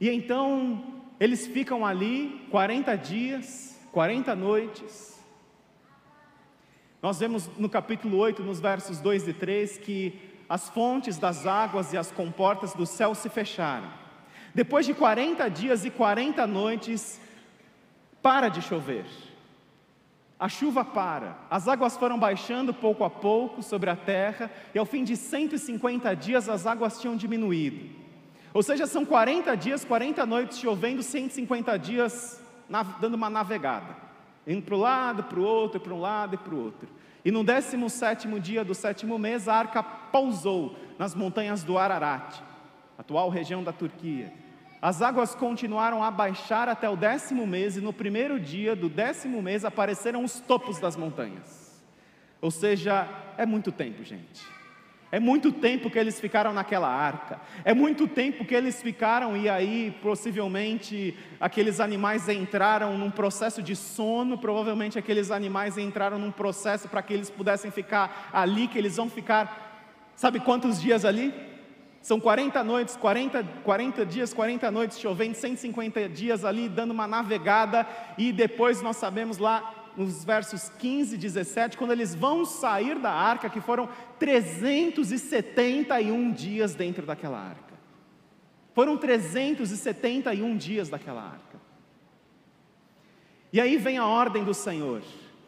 E 0.00 0.08
então 0.08 1.02
eles 1.20 1.46
ficam 1.46 1.84
ali 1.84 2.46
40 2.50 2.96
dias, 2.96 3.78
40 3.92 4.34
noites. 4.34 5.19
Nós 7.02 7.18
vemos 7.18 7.48
no 7.56 7.68
capítulo 7.68 8.18
8, 8.18 8.42
nos 8.42 8.60
versos 8.60 9.00
2 9.00 9.28
e 9.28 9.32
3, 9.32 9.78
que 9.78 10.18
as 10.48 10.68
fontes 10.68 11.16
das 11.16 11.46
águas 11.46 11.92
e 11.92 11.96
as 11.96 12.10
comportas 12.10 12.74
do 12.74 12.84
céu 12.84 13.14
se 13.14 13.28
fecharam. 13.28 13.88
Depois 14.54 14.84
de 14.84 14.92
40 14.92 15.48
dias 15.48 15.84
e 15.84 15.90
40 15.90 16.46
noites, 16.46 17.20
para 18.20 18.48
de 18.48 18.60
chover. 18.60 19.06
A 20.38 20.48
chuva 20.48 20.84
para, 20.84 21.38
as 21.50 21.68
águas 21.68 21.96
foram 21.96 22.18
baixando 22.18 22.74
pouco 22.74 23.04
a 23.04 23.10
pouco 23.10 23.62
sobre 23.62 23.88
a 23.88 23.96
terra, 23.96 24.50
e 24.74 24.78
ao 24.78 24.84
fim 24.84 25.04
de 25.04 25.16
150 25.16 26.14
dias 26.16 26.48
as 26.48 26.66
águas 26.66 27.00
tinham 27.00 27.16
diminuído. 27.16 27.88
Ou 28.52 28.62
seja, 28.62 28.86
são 28.86 29.06
40 29.06 29.56
dias, 29.56 29.84
40 29.84 30.26
noites 30.26 30.58
chovendo, 30.58 31.02
150 31.02 31.78
dias 31.78 32.42
dando 33.00 33.14
uma 33.14 33.30
navegada, 33.30 33.96
indo 34.50 34.62
para 34.62 34.74
o 34.74 34.78
lado, 34.78 35.22
para 35.22 35.38
o 35.38 35.44
outro, 35.44 35.78
para 35.78 35.94
um 35.94 36.00
lado 36.00 36.34
e 36.34 36.38
para 36.38 36.54
o 36.54 36.64
outro. 36.64 36.88
E 37.24 37.30
no 37.30 37.44
17 37.44 38.26
dia 38.40 38.64
do 38.64 38.74
sétimo 38.74 39.18
mês, 39.18 39.46
a 39.46 39.54
arca 39.54 39.82
pousou 39.82 40.74
nas 40.98 41.14
montanhas 41.14 41.62
do 41.62 41.78
Ararat, 41.78 42.40
atual 42.98 43.28
região 43.28 43.62
da 43.62 43.72
Turquia. 43.72 44.32
as 44.82 45.02
águas 45.02 45.34
continuaram 45.34 46.02
a 46.02 46.10
baixar 46.10 46.68
até 46.68 46.88
o 46.88 46.96
décimo 46.96 47.46
mês, 47.46 47.76
e 47.76 47.80
no 47.80 47.92
primeiro 47.92 48.40
dia 48.40 48.74
do 48.74 48.88
décimo 48.88 49.40
mês 49.40 49.64
apareceram 49.64 50.24
os 50.24 50.40
topos 50.40 50.80
das 50.80 50.96
montanhas. 50.96 51.80
Ou 52.40 52.50
seja, 52.50 53.06
é 53.36 53.46
muito 53.46 53.70
tempo, 53.70 54.02
gente. 54.02 54.42
É 55.12 55.18
muito 55.18 55.50
tempo 55.50 55.90
que 55.90 55.98
eles 55.98 56.20
ficaram 56.20 56.52
naquela 56.52 56.88
arca. 56.88 57.40
É 57.64 57.74
muito 57.74 58.06
tempo 58.06 58.44
que 58.44 58.54
eles 58.54 58.80
ficaram, 58.80 59.36
e 59.36 59.48
aí 59.48 59.96
possivelmente 60.00 61.16
aqueles 61.40 61.80
animais 61.80 62.28
entraram 62.28 62.96
num 62.96 63.10
processo 63.10 63.60
de 63.60 63.74
sono. 63.74 64.38
Provavelmente 64.38 64.98
aqueles 64.98 65.32
animais 65.32 65.76
entraram 65.76 66.18
num 66.18 66.30
processo 66.30 66.88
para 66.88 67.02
que 67.02 67.12
eles 67.12 67.28
pudessem 67.28 67.72
ficar 67.72 68.30
ali, 68.32 68.68
que 68.68 68.78
eles 68.78 68.96
vão 68.96 69.10
ficar, 69.10 70.12
sabe 70.14 70.38
quantos 70.38 70.80
dias 70.80 71.04
ali? 71.04 71.34
São 72.00 72.18
40 72.18 72.64
noites, 72.64 72.96
40, 72.96 73.44
40 73.62 74.06
dias, 74.06 74.32
40 74.32 74.70
noites 74.70 74.98
chovendo, 74.98 75.34
150 75.34 76.08
dias 76.08 76.46
ali 76.46 76.66
dando 76.68 76.92
uma 76.92 77.06
navegada, 77.06 77.86
e 78.16 78.32
depois 78.32 78.80
nós 78.80 78.96
sabemos 78.96 79.36
lá 79.36 79.79
nos 79.96 80.24
versos 80.24 80.68
15 80.78 81.14
e 81.14 81.18
17, 81.18 81.76
quando 81.76 81.92
eles 81.92 82.14
vão 82.14 82.44
sair 82.44 82.98
da 82.98 83.10
arca, 83.10 83.50
que 83.50 83.60
foram 83.60 83.88
371 84.18 86.32
dias 86.32 86.74
dentro 86.74 87.06
daquela 87.06 87.38
arca. 87.38 87.74
Foram 88.74 88.96
371 88.96 90.56
dias 90.56 90.88
daquela 90.88 91.22
arca. 91.22 91.60
E 93.52 93.60
aí 93.60 93.76
vem 93.76 93.98
a 93.98 94.06
ordem 94.06 94.44
do 94.44 94.54
Senhor: 94.54 95.02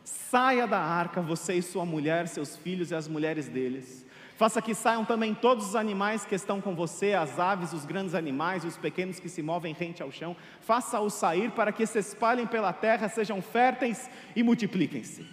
saia 0.04 0.66
da 0.66 0.80
arca, 0.80 1.22
você 1.22 1.54
e 1.54 1.62
sua 1.62 1.84
mulher, 1.84 2.26
seus 2.28 2.56
filhos 2.56 2.90
e 2.90 2.94
as 2.94 3.06
mulheres 3.06 3.48
deles 3.48 4.01
Faça 4.42 4.60
que 4.60 4.74
saiam 4.74 5.04
também 5.04 5.34
todos 5.34 5.68
os 5.68 5.76
animais 5.76 6.24
que 6.24 6.34
estão 6.34 6.60
com 6.60 6.74
você, 6.74 7.12
as 7.12 7.38
aves, 7.38 7.72
os 7.72 7.84
grandes 7.84 8.12
animais, 8.12 8.64
os 8.64 8.76
pequenos 8.76 9.20
que 9.20 9.28
se 9.28 9.40
movem 9.40 9.72
rente 9.72 10.02
ao 10.02 10.10
chão. 10.10 10.34
Faça-os 10.60 11.14
sair 11.14 11.52
para 11.52 11.70
que 11.70 11.86
se 11.86 12.00
espalhem 12.00 12.44
pela 12.44 12.72
terra, 12.72 13.08
sejam 13.08 13.40
férteis 13.40 14.10
e 14.34 14.42
multipliquem-se. 14.42 15.24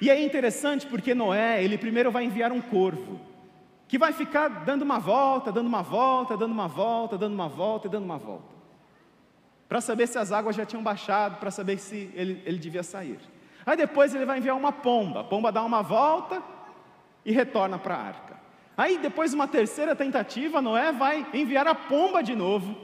E 0.00 0.08
é 0.08 0.18
interessante 0.18 0.86
porque 0.86 1.14
Noé, 1.14 1.62
ele 1.62 1.76
primeiro 1.76 2.10
vai 2.10 2.24
enviar 2.24 2.52
um 2.52 2.60
corvo, 2.62 3.20
que 3.86 3.98
vai 3.98 4.14
ficar 4.14 4.48
dando 4.64 4.80
uma 4.80 4.98
volta, 4.98 5.52
dando 5.52 5.66
uma 5.66 5.82
volta, 5.82 6.38
dando 6.38 6.52
uma 6.52 6.68
volta, 6.68 7.18
dando 7.18 7.34
uma 7.34 7.48
volta 7.50 7.86
e 7.86 7.90
dando 7.90 8.04
uma 8.04 8.16
volta. 8.16 8.54
Para 9.68 9.82
saber 9.82 10.06
se 10.06 10.16
as 10.16 10.32
águas 10.32 10.56
já 10.56 10.64
tinham 10.64 10.82
baixado, 10.82 11.36
para 11.36 11.50
saber 11.50 11.76
se 11.76 12.10
ele, 12.14 12.42
ele 12.46 12.56
devia 12.56 12.82
sair. 12.82 13.18
Aí 13.66 13.76
depois 13.76 14.14
ele 14.14 14.24
vai 14.24 14.38
enviar 14.38 14.56
uma 14.56 14.72
pomba, 14.72 15.20
a 15.20 15.24
pomba 15.24 15.52
dá 15.52 15.62
uma 15.62 15.82
volta, 15.82 16.55
e 17.26 17.32
retorna 17.32 17.76
para 17.76 17.96
a 17.96 18.02
arca. 18.02 18.36
Aí, 18.76 18.98
depois 18.98 19.32
de 19.32 19.36
uma 19.36 19.48
terceira 19.48 19.96
tentativa, 19.96 20.62
Noé 20.62 20.92
vai 20.92 21.26
enviar 21.34 21.66
a 21.66 21.74
pomba 21.74 22.22
de 22.22 22.36
novo. 22.36 22.76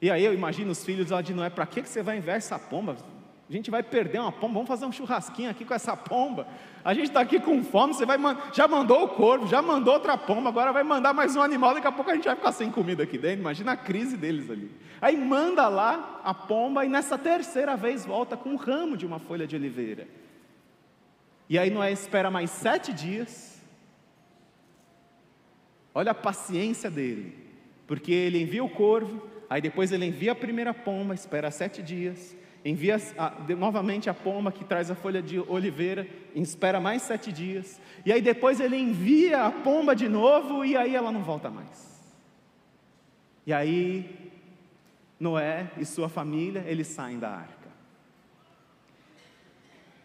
E 0.00 0.08
aí 0.10 0.24
eu 0.24 0.32
imagino 0.32 0.70
os 0.70 0.84
filhos 0.84 1.10
lá 1.10 1.20
de 1.20 1.34
Noé: 1.34 1.50
para 1.50 1.66
que 1.66 1.82
você 1.82 2.02
vai 2.02 2.18
enviar 2.18 2.36
essa 2.36 2.56
pomba? 2.56 2.96
A 3.48 3.52
gente 3.52 3.70
vai 3.70 3.82
perder 3.82 4.20
uma 4.20 4.30
pomba, 4.30 4.54
vamos 4.54 4.68
fazer 4.68 4.84
um 4.84 4.92
churrasquinho 4.92 5.50
aqui 5.50 5.64
com 5.64 5.72
essa 5.72 5.96
pomba. 5.96 6.46
A 6.84 6.92
gente 6.92 7.06
está 7.06 7.20
aqui 7.20 7.40
com 7.40 7.64
fome, 7.64 7.94
você 7.94 8.04
vai 8.04 8.18
já 8.52 8.68
mandou 8.68 9.04
o 9.04 9.08
corvo, 9.08 9.48
já 9.48 9.62
mandou 9.62 9.94
outra 9.94 10.18
pomba, 10.18 10.50
agora 10.50 10.70
vai 10.70 10.84
mandar 10.84 11.14
mais 11.14 11.34
um 11.34 11.40
animal, 11.40 11.74
daqui 11.74 11.86
a 11.86 11.92
pouco 11.92 12.10
a 12.10 12.14
gente 12.14 12.26
vai 12.26 12.36
ficar 12.36 12.52
sem 12.52 12.70
comida 12.70 13.02
aqui 13.02 13.16
dentro. 13.16 13.40
Imagina 13.40 13.72
a 13.72 13.76
crise 13.76 14.18
deles 14.18 14.50
ali. 14.50 14.70
Aí 15.00 15.16
manda 15.16 15.66
lá 15.66 16.20
a 16.22 16.34
pomba 16.34 16.84
e 16.84 16.88
nessa 16.88 17.16
terceira 17.16 17.74
vez 17.74 18.04
volta 18.04 18.36
com 18.36 18.50
um 18.50 18.56
ramo 18.56 18.98
de 18.98 19.06
uma 19.06 19.18
folha 19.18 19.46
de 19.46 19.56
oliveira. 19.56 20.06
E 21.48 21.58
aí 21.58 21.70
Noé 21.70 21.90
espera 21.90 22.30
mais 22.30 22.50
sete 22.50 22.92
dias. 22.92 23.60
Olha 25.94 26.12
a 26.12 26.14
paciência 26.14 26.90
dele, 26.90 27.34
porque 27.86 28.12
ele 28.12 28.40
envia 28.40 28.62
o 28.62 28.68
corvo, 28.68 29.26
aí 29.48 29.60
depois 29.60 29.90
ele 29.90 30.04
envia 30.04 30.32
a 30.32 30.34
primeira 30.34 30.72
pomba, 30.72 31.14
espera 31.14 31.50
sete 31.50 31.82
dias, 31.82 32.36
envia 32.64 32.98
a, 33.16 33.30
de, 33.30 33.54
novamente 33.54 34.08
a 34.08 34.14
pomba 34.14 34.52
que 34.52 34.64
traz 34.64 34.90
a 34.90 34.94
folha 34.94 35.20
de 35.20 35.40
oliveira, 35.40 36.06
espera 36.34 36.78
mais 36.78 37.02
sete 37.02 37.32
dias, 37.32 37.80
e 38.04 38.12
aí 38.12 38.20
depois 38.20 38.60
ele 38.60 38.76
envia 38.76 39.44
a 39.44 39.50
pomba 39.50 39.96
de 39.96 40.08
novo, 40.08 40.64
e 40.64 40.76
aí 40.76 40.94
ela 40.94 41.10
não 41.10 41.22
volta 41.22 41.50
mais. 41.50 41.88
E 43.44 43.52
aí 43.52 44.30
Noé 45.18 45.70
e 45.78 45.84
sua 45.84 46.08
família, 46.08 46.62
eles 46.66 46.86
saem 46.86 47.18
da 47.18 47.30
arca. 47.30 47.57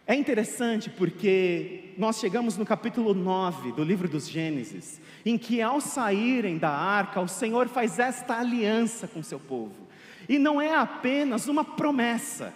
É 0.05 0.13
interessante 0.13 0.89
porque 0.89 1.93
nós 1.97 2.19
chegamos 2.19 2.57
no 2.57 2.65
capítulo 2.65 3.13
9 3.13 3.71
do 3.71 3.85
livro 3.85 4.09
dos 4.09 4.27
Gênesis, 4.27 4.99
em 5.25 5.37
que 5.37 5.61
ao 5.61 5.79
saírem 5.79 6.57
da 6.57 6.69
arca, 6.69 7.21
o 7.21 7.27
Senhor 7.27 7.69
faz 7.69 7.99
esta 7.99 8.37
aliança 8.37 9.07
com 9.07 9.23
seu 9.23 9.39
povo. 9.39 9.87
E 10.27 10.37
não 10.37 10.61
é 10.61 10.75
apenas 10.75 11.47
uma 11.47 11.63
promessa, 11.63 12.53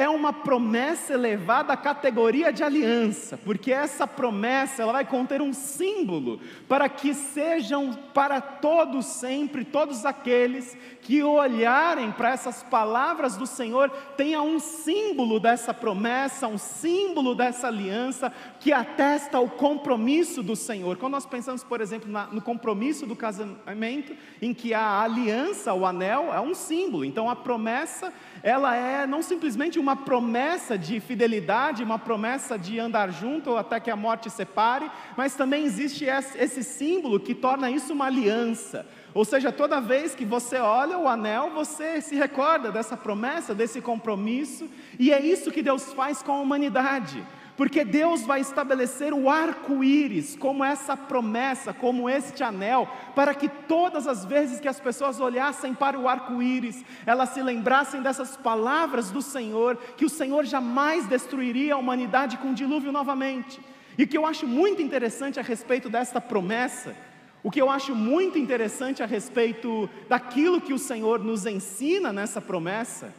é 0.00 0.08
uma 0.08 0.32
promessa 0.32 1.12
elevada 1.12 1.74
à 1.74 1.76
categoria 1.76 2.50
de 2.50 2.64
aliança, 2.64 3.36
porque 3.36 3.70
essa 3.70 4.06
promessa 4.06 4.80
ela 4.80 4.94
vai 4.94 5.04
conter 5.04 5.42
um 5.42 5.52
símbolo 5.52 6.40
para 6.66 6.88
que 6.88 7.12
sejam 7.12 7.92
para 8.14 8.40
todos 8.40 9.04
sempre, 9.04 9.62
todos 9.62 10.06
aqueles 10.06 10.74
que 11.02 11.22
olharem 11.22 12.12
para 12.12 12.30
essas 12.30 12.62
palavras 12.62 13.36
do 13.36 13.46
Senhor, 13.46 13.90
tenha 14.16 14.40
um 14.40 14.58
símbolo 14.58 15.38
dessa 15.38 15.74
promessa, 15.74 16.46
um 16.46 16.56
símbolo 16.56 17.34
dessa 17.34 17.66
aliança 17.66 18.32
que 18.58 18.72
atesta 18.72 19.38
o 19.38 19.50
compromisso 19.50 20.42
do 20.42 20.56
Senhor. 20.56 20.96
Quando 20.96 21.12
nós 21.12 21.26
pensamos, 21.26 21.62
por 21.62 21.80
exemplo, 21.80 22.10
na, 22.10 22.26
no 22.26 22.40
compromisso 22.40 23.06
do 23.06 23.16
casamento, 23.16 24.14
em 24.40 24.54
que 24.54 24.72
a 24.72 25.02
aliança, 25.02 25.74
o 25.74 25.84
anel, 25.84 26.32
é 26.32 26.40
um 26.40 26.54
símbolo. 26.54 27.04
Então 27.04 27.28
a 27.28 27.36
promessa, 27.36 28.12
ela 28.42 28.74
é 28.74 29.06
não 29.06 29.20
simplesmente 29.20 29.78
uma 29.78 29.89
uma 29.90 29.96
promessa 29.96 30.78
de 30.78 31.00
fidelidade, 31.00 31.82
uma 31.82 31.98
promessa 31.98 32.56
de 32.56 32.78
andar 32.78 33.10
junto 33.10 33.56
até 33.56 33.80
que 33.80 33.90
a 33.90 33.96
morte 33.96 34.30
separe, 34.30 34.88
mas 35.16 35.34
também 35.34 35.64
existe 35.64 36.04
esse 36.04 36.62
símbolo 36.62 37.18
que 37.18 37.34
torna 37.34 37.68
isso 37.68 37.92
uma 37.92 38.06
aliança. 38.06 38.86
Ou 39.12 39.24
seja, 39.24 39.50
toda 39.50 39.80
vez 39.80 40.14
que 40.14 40.24
você 40.24 40.58
olha 40.58 40.96
o 40.96 41.08
anel, 41.08 41.50
você 41.50 42.00
se 42.00 42.14
recorda 42.14 42.70
dessa 42.70 42.96
promessa, 42.96 43.52
desse 43.52 43.80
compromisso, 43.80 44.70
e 44.96 45.12
é 45.12 45.20
isso 45.20 45.50
que 45.50 45.60
Deus 45.60 45.92
faz 45.92 46.22
com 46.22 46.30
a 46.30 46.40
humanidade 46.40 47.20
porque 47.60 47.84
Deus 47.84 48.22
vai 48.22 48.40
estabelecer 48.40 49.12
o 49.12 49.28
arco-íris 49.28 50.34
como 50.34 50.64
essa 50.64 50.96
promessa, 50.96 51.74
como 51.74 52.08
este 52.08 52.42
anel, 52.42 52.88
para 53.14 53.34
que 53.34 53.50
todas 53.50 54.06
as 54.06 54.24
vezes 54.24 54.58
que 54.58 54.66
as 54.66 54.80
pessoas 54.80 55.20
olhassem 55.20 55.74
para 55.74 55.98
o 55.98 56.08
arco-íris, 56.08 56.82
elas 57.04 57.28
se 57.28 57.42
lembrassem 57.42 58.00
dessas 58.00 58.34
palavras 58.34 59.10
do 59.10 59.20
Senhor, 59.20 59.76
que 59.94 60.06
o 60.06 60.08
Senhor 60.08 60.46
jamais 60.46 61.06
destruiria 61.06 61.74
a 61.74 61.76
humanidade 61.76 62.38
com 62.38 62.54
dilúvio 62.54 62.90
novamente. 62.90 63.60
E 63.98 64.04
o 64.04 64.08
que 64.08 64.16
eu 64.16 64.24
acho 64.24 64.46
muito 64.46 64.80
interessante 64.80 65.38
a 65.38 65.42
respeito 65.42 65.90
desta 65.90 66.18
promessa, 66.18 66.96
o 67.42 67.50
que 67.50 67.60
eu 67.60 67.68
acho 67.68 67.94
muito 67.94 68.38
interessante 68.38 69.02
a 69.02 69.06
respeito 69.06 69.86
daquilo 70.08 70.62
que 70.62 70.72
o 70.72 70.78
Senhor 70.78 71.22
nos 71.22 71.44
ensina 71.44 72.10
nessa 72.10 72.40
promessa, 72.40 73.12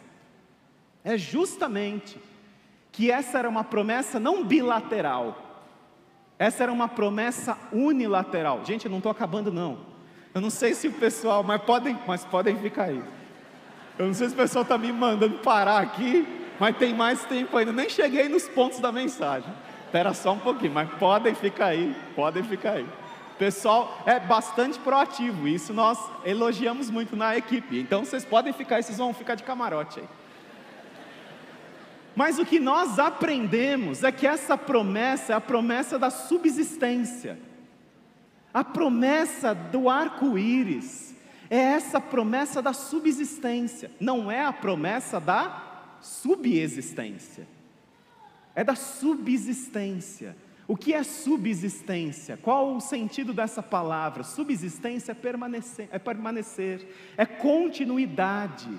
é 1.04 1.16
justamente 1.16 2.18
que 2.92 3.10
essa 3.10 3.40
era 3.40 3.50
uma 3.50 3.64
promessa 3.64 4.20
não 4.20 4.44
bilateral, 4.44 5.52
essa 6.38 6.64
era 6.64 6.72
uma 6.72 6.88
promessa 6.88 7.58
unilateral. 7.72 8.62
Gente, 8.66 8.86
eu 8.86 8.92
não 8.92 8.98
estou 8.98 9.12
acabando 9.12 9.52
não. 9.52 9.78
Eu 10.34 10.42
não 10.42 10.50
sei 10.50 10.74
se 10.74 10.88
o 10.88 10.94
pessoal, 10.94 11.44
mas 11.44 11.62
podem, 11.62 11.98
mas 12.08 12.26
podem 12.26 12.56
ficar 12.58 12.86
aí. 12.86 13.04
Eu 14.00 14.08
não 14.08 14.14
sei 14.14 14.28
se 14.28 14.34
o 14.34 14.38
pessoal 14.38 14.64
está 14.64 14.78
me 14.78 14.92
mandando 14.92 15.38
parar 15.40 15.80
aqui, 15.80 16.28
mas 16.60 16.76
tem 16.78 16.96
mais 16.96 17.24
tempo 17.26 17.56
ainda. 17.56 17.72
Nem 17.72 17.90
cheguei 17.90 18.28
nos 18.28 18.48
pontos 18.50 18.80
da 18.80 18.92
mensagem. 18.92 19.54
Espera 19.86 20.14
só 20.14 20.34
um 20.34 20.40
pouquinho, 20.40 20.74
mas 20.74 20.90
podem 20.94 21.36
ficar 21.36 21.68
aí, 21.68 21.96
podem 22.16 22.42
ficar 22.44 22.72
aí. 22.72 22.84
O 23.36 23.38
pessoal 23.38 24.02
é 24.06 24.20
bastante 24.20 24.80
proativo, 24.80 25.48
isso 25.48 25.74
nós 25.74 26.00
elogiamos 26.24 26.90
muito 26.90 27.16
na 27.16 27.38
equipe. 27.38 27.80
Então 27.80 28.06
vocês 28.06 28.24
podem 28.24 28.54
ficar 28.54 28.78
aí, 28.78 28.84
vocês 28.84 28.98
vão 28.98 29.14
ficar 29.14 29.36
de 29.36 29.44
camarote 29.44 30.00
aí. 30.00 30.08
Mas 32.16 32.38
o 32.38 32.46
que 32.46 32.60
nós 32.60 33.00
aprendemos 33.00 34.04
é 34.04 34.12
que 34.12 34.28
essa 34.28 34.58
promessa 34.58 35.34
é 35.34 35.36
a 35.36 35.42
promessa 35.42 35.98
da 35.98 36.10
subsistência. 36.10 37.40
A 38.54 38.64
promessa 38.64 39.54
do 39.54 39.90
arco-íris 39.90 41.16
é 41.50 41.58
essa 41.58 42.02
promessa 42.02 42.62
da 42.62 42.74
subsistência, 42.74 43.92
não 44.00 44.32
é 44.32 44.44
a 44.44 44.54
promessa 44.54 45.20
da 45.20 45.98
subexistência. 46.02 47.48
É 48.54 48.64
da 48.64 48.76
subsistência. 48.76 50.36
O 50.68 50.76
que 50.76 50.94
é 50.94 51.04
subsistência? 51.04 52.38
Qual 52.38 52.76
o 52.76 52.80
sentido 52.80 53.34
dessa 53.34 53.62
palavra? 53.62 54.24
Subsistência 54.24 55.12
é 55.12 55.16
permanecer, 55.16 55.90
é, 55.92 56.00
permanecer, 56.00 56.88
é 57.18 57.26
continuidade 57.26 58.70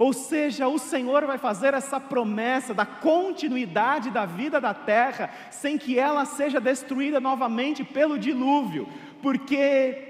ou 0.00 0.14
seja, 0.14 0.66
o 0.66 0.78
Senhor 0.78 1.26
vai 1.26 1.36
fazer 1.36 1.74
essa 1.74 2.00
promessa 2.00 2.72
da 2.72 2.86
continuidade 2.86 4.10
da 4.10 4.24
vida 4.24 4.58
da 4.58 4.72
terra, 4.72 5.30
sem 5.50 5.76
que 5.76 5.98
ela 5.98 6.24
seja 6.24 6.58
destruída 6.58 7.20
novamente 7.20 7.84
pelo 7.84 8.18
dilúvio, 8.18 8.88
porque 9.20 10.06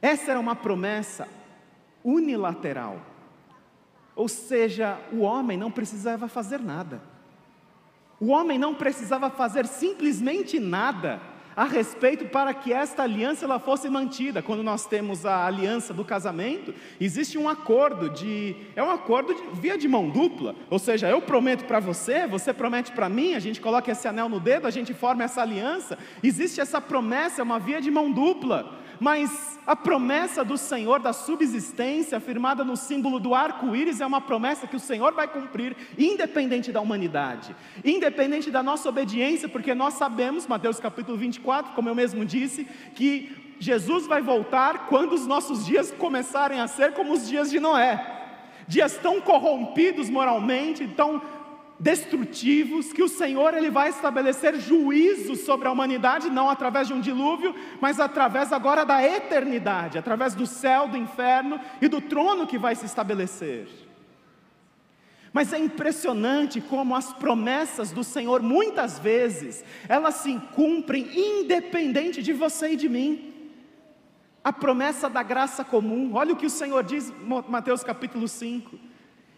Essa 0.00 0.32
era 0.32 0.38
uma 0.38 0.54
promessa 0.54 1.26
unilateral. 2.04 3.00
Ou 4.14 4.28
seja, 4.28 5.00
o 5.10 5.20
homem 5.20 5.56
não 5.56 5.70
precisava 5.70 6.28
fazer 6.28 6.60
nada. 6.60 7.00
O 8.20 8.26
homem 8.26 8.58
não 8.58 8.74
precisava 8.74 9.30
fazer 9.30 9.66
simplesmente 9.66 10.60
nada 10.60 11.22
a 11.56 11.64
respeito 11.64 12.26
para 12.26 12.52
que 12.52 12.72
esta 12.72 13.02
aliança 13.02 13.44
ela 13.44 13.58
fosse 13.58 13.88
mantida. 13.88 14.42
Quando 14.42 14.62
nós 14.62 14.86
temos 14.86 15.24
a 15.24 15.46
aliança 15.46 15.94
do 15.94 16.04
casamento, 16.04 16.74
existe 17.00 17.38
um 17.38 17.48
acordo 17.48 18.10
de 18.10 18.56
é 18.74 18.82
um 18.82 18.90
acordo 18.90 19.34
de, 19.34 19.60
via 19.60 19.78
de 19.78 19.88
mão 19.88 20.08
dupla, 20.08 20.54
ou 20.70 20.78
seja, 20.78 21.08
eu 21.08 21.20
prometo 21.20 21.64
para 21.64 21.80
você, 21.80 22.26
você 22.26 22.52
promete 22.52 22.92
para 22.92 23.08
mim, 23.08 23.34
a 23.34 23.40
gente 23.40 23.60
coloca 23.60 23.90
esse 23.90 24.06
anel 24.08 24.28
no 24.28 24.40
dedo, 24.40 24.66
a 24.66 24.70
gente 24.70 24.92
forma 24.92 25.24
essa 25.24 25.42
aliança. 25.42 25.98
Existe 26.22 26.60
essa 26.60 26.80
promessa, 26.80 27.40
é 27.40 27.44
uma 27.44 27.58
via 27.58 27.80
de 27.80 27.90
mão 27.90 28.10
dupla. 28.10 28.83
Mas 29.00 29.58
a 29.66 29.74
promessa 29.74 30.44
do 30.44 30.56
Senhor 30.56 31.00
da 31.00 31.12
subsistência, 31.12 32.18
afirmada 32.18 32.64
no 32.64 32.76
símbolo 32.76 33.18
do 33.18 33.34
arco-íris, 33.34 34.00
é 34.00 34.06
uma 34.06 34.20
promessa 34.20 34.66
que 34.66 34.76
o 34.76 34.80
Senhor 34.80 35.12
vai 35.12 35.26
cumprir, 35.26 35.76
independente 35.98 36.70
da 36.70 36.80
humanidade, 36.80 37.54
independente 37.84 38.50
da 38.50 38.62
nossa 38.62 38.88
obediência, 38.88 39.48
porque 39.48 39.74
nós 39.74 39.94
sabemos, 39.94 40.46
Mateus 40.46 40.78
capítulo 40.78 41.16
24, 41.18 41.72
como 41.72 41.88
eu 41.88 41.94
mesmo 41.94 42.24
disse, 42.24 42.66
que 42.94 43.54
Jesus 43.58 44.06
vai 44.06 44.20
voltar 44.20 44.86
quando 44.86 45.12
os 45.12 45.26
nossos 45.26 45.64
dias 45.64 45.92
começarem 45.92 46.60
a 46.60 46.66
ser 46.66 46.92
como 46.92 47.12
os 47.12 47.28
dias 47.28 47.50
de 47.50 47.60
Noé 47.60 48.14
dias 48.66 48.96
tão 48.96 49.20
corrompidos 49.20 50.08
moralmente, 50.08 50.86
tão 50.88 51.20
destrutivos, 51.84 52.94
que 52.94 53.02
o 53.02 53.08
Senhor 53.08 53.52
ele 53.52 53.70
vai 53.70 53.90
estabelecer 53.90 54.58
juízo 54.58 55.36
sobre 55.36 55.68
a 55.68 55.70
humanidade, 55.70 56.30
não 56.30 56.48
através 56.48 56.88
de 56.88 56.94
um 56.94 57.00
dilúvio, 57.00 57.54
mas 57.78 58.00
através 58.00 58.54
agora 58.54 58.86
da 58.86 59.04
eternidade, 59.04 59.98
através 59.98 60.34
do 60.34 60.46
céu, 60.46 60.88
do 60.88 60.96
inferno 60.96 61.60
e 61.82 61.86
do 61.86 62.00
trono 62.00 62.46
que 62.46 62.56
vai 62.56 62.74
se 62.74 62.86
estabelecer. 62.86 63.68
Mas 65.30 65.52
é 65.52 65.58
impressionante 65.58 66.58
como 66.58 66.96
as 66.96 67.12
promessas 67.12 67.90
do 67.92 68.02
Senhor, 68.02 68.40
muitas 68.40 68.98
vezes, 68.98 69.62
elas 69.86 70.14
se 70.14 70.40
cumprem 70.54 71.10
independente 71.14 72.22
de 72.22 72.32
você 72.32 72.72
e 72.72 72.76
de 72.76 72.88
mim. 72.88 73.30
A 74.42 74.54
promessa 74.54 75.10
da 75.10 75.22
graça 75.22 75.62
comum, 75.62 76.12
olha 76.14 76.32
o 76.32 76.36
que 76.36 76.46
o 76.46 76.50
Senhor 76.50 76.82
diz, 76.82 77.12
Mateus 77.46 77.84
capítulo 77.84 78.26
5. 78.26 78.93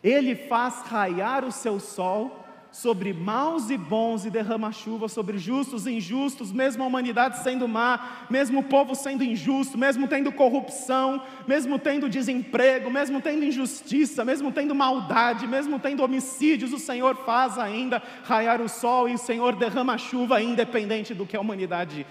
Ele 0.07 0.37
faz 0.37 0.83
raiar 0.83 1.45
o 1.45 1.51
seu 1.51 1.81
sol 1.81 2.45
sobre 2.71 3.13
maus 3.13 3.71
e 3.71 3.77
bons 3.77 4.25
e 4.25 4.31
derrama 4.31 4.71
chuva 4.71 5.09
sobre 5.09 5.37
justos 5.37 5.85
e 5.85 5.95
injustos, 5.95 6.53
mesmo 6.53 6.85
a 6.85 6.87
humanidade 6.87 7.43
sendo 7.43 7.67
má, 7.67 8.25
mesmo 8.31 8.61
o 8.61 8.63
povo 8.63 8.95
sendo 8.95 9.25
injusto, 9.25 9.77
mesmo 9.77 10.07
tendo 10.07 10.31
corrupção, 10.31 11.21
mesmo 11.49 11.77
tendo 11.77 12.09
desemprego, 12.09 12.89
mesmo 12.89 13.21
tendo 13.21 13.45
injustiça, 13.45 14.25
mesmo 14.25 14.53
tendo 14.53 14.77
maldade, 14.77 15.45
mesmo 15.45 15.81
tendo 15.81 16.05
homicídios, 16.05 16.73
o 16.73 16.79
Senhor 16.79 17.17
faz 17.25 17.59
ainda 17.59 18.01
raiar 18.23 18.61
o 18.61 18.69
sol 18.69 19.09
e 19.09 19.15
o 19.15 19.19
Senhor 19.19 19.57
derrama 19.57 19.99
chuva, 19.99 20.41
independente 20.41 21.15
do 21.15 21.27
que 21.27 21.37
a 21.37 21.41
humanidade 21.41 22.07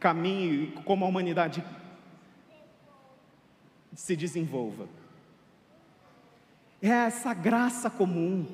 caminhe, 0.00 0.72
como 0.84 1.04
a 1.04 1.08
humanidade 1.08 1.62
se 3.94 4.16
desenvolva. 4.16 4.88
É 6.80 6.88
essa 6.88 7.34
graça 7.34 7.90
comum, 7.90 8.46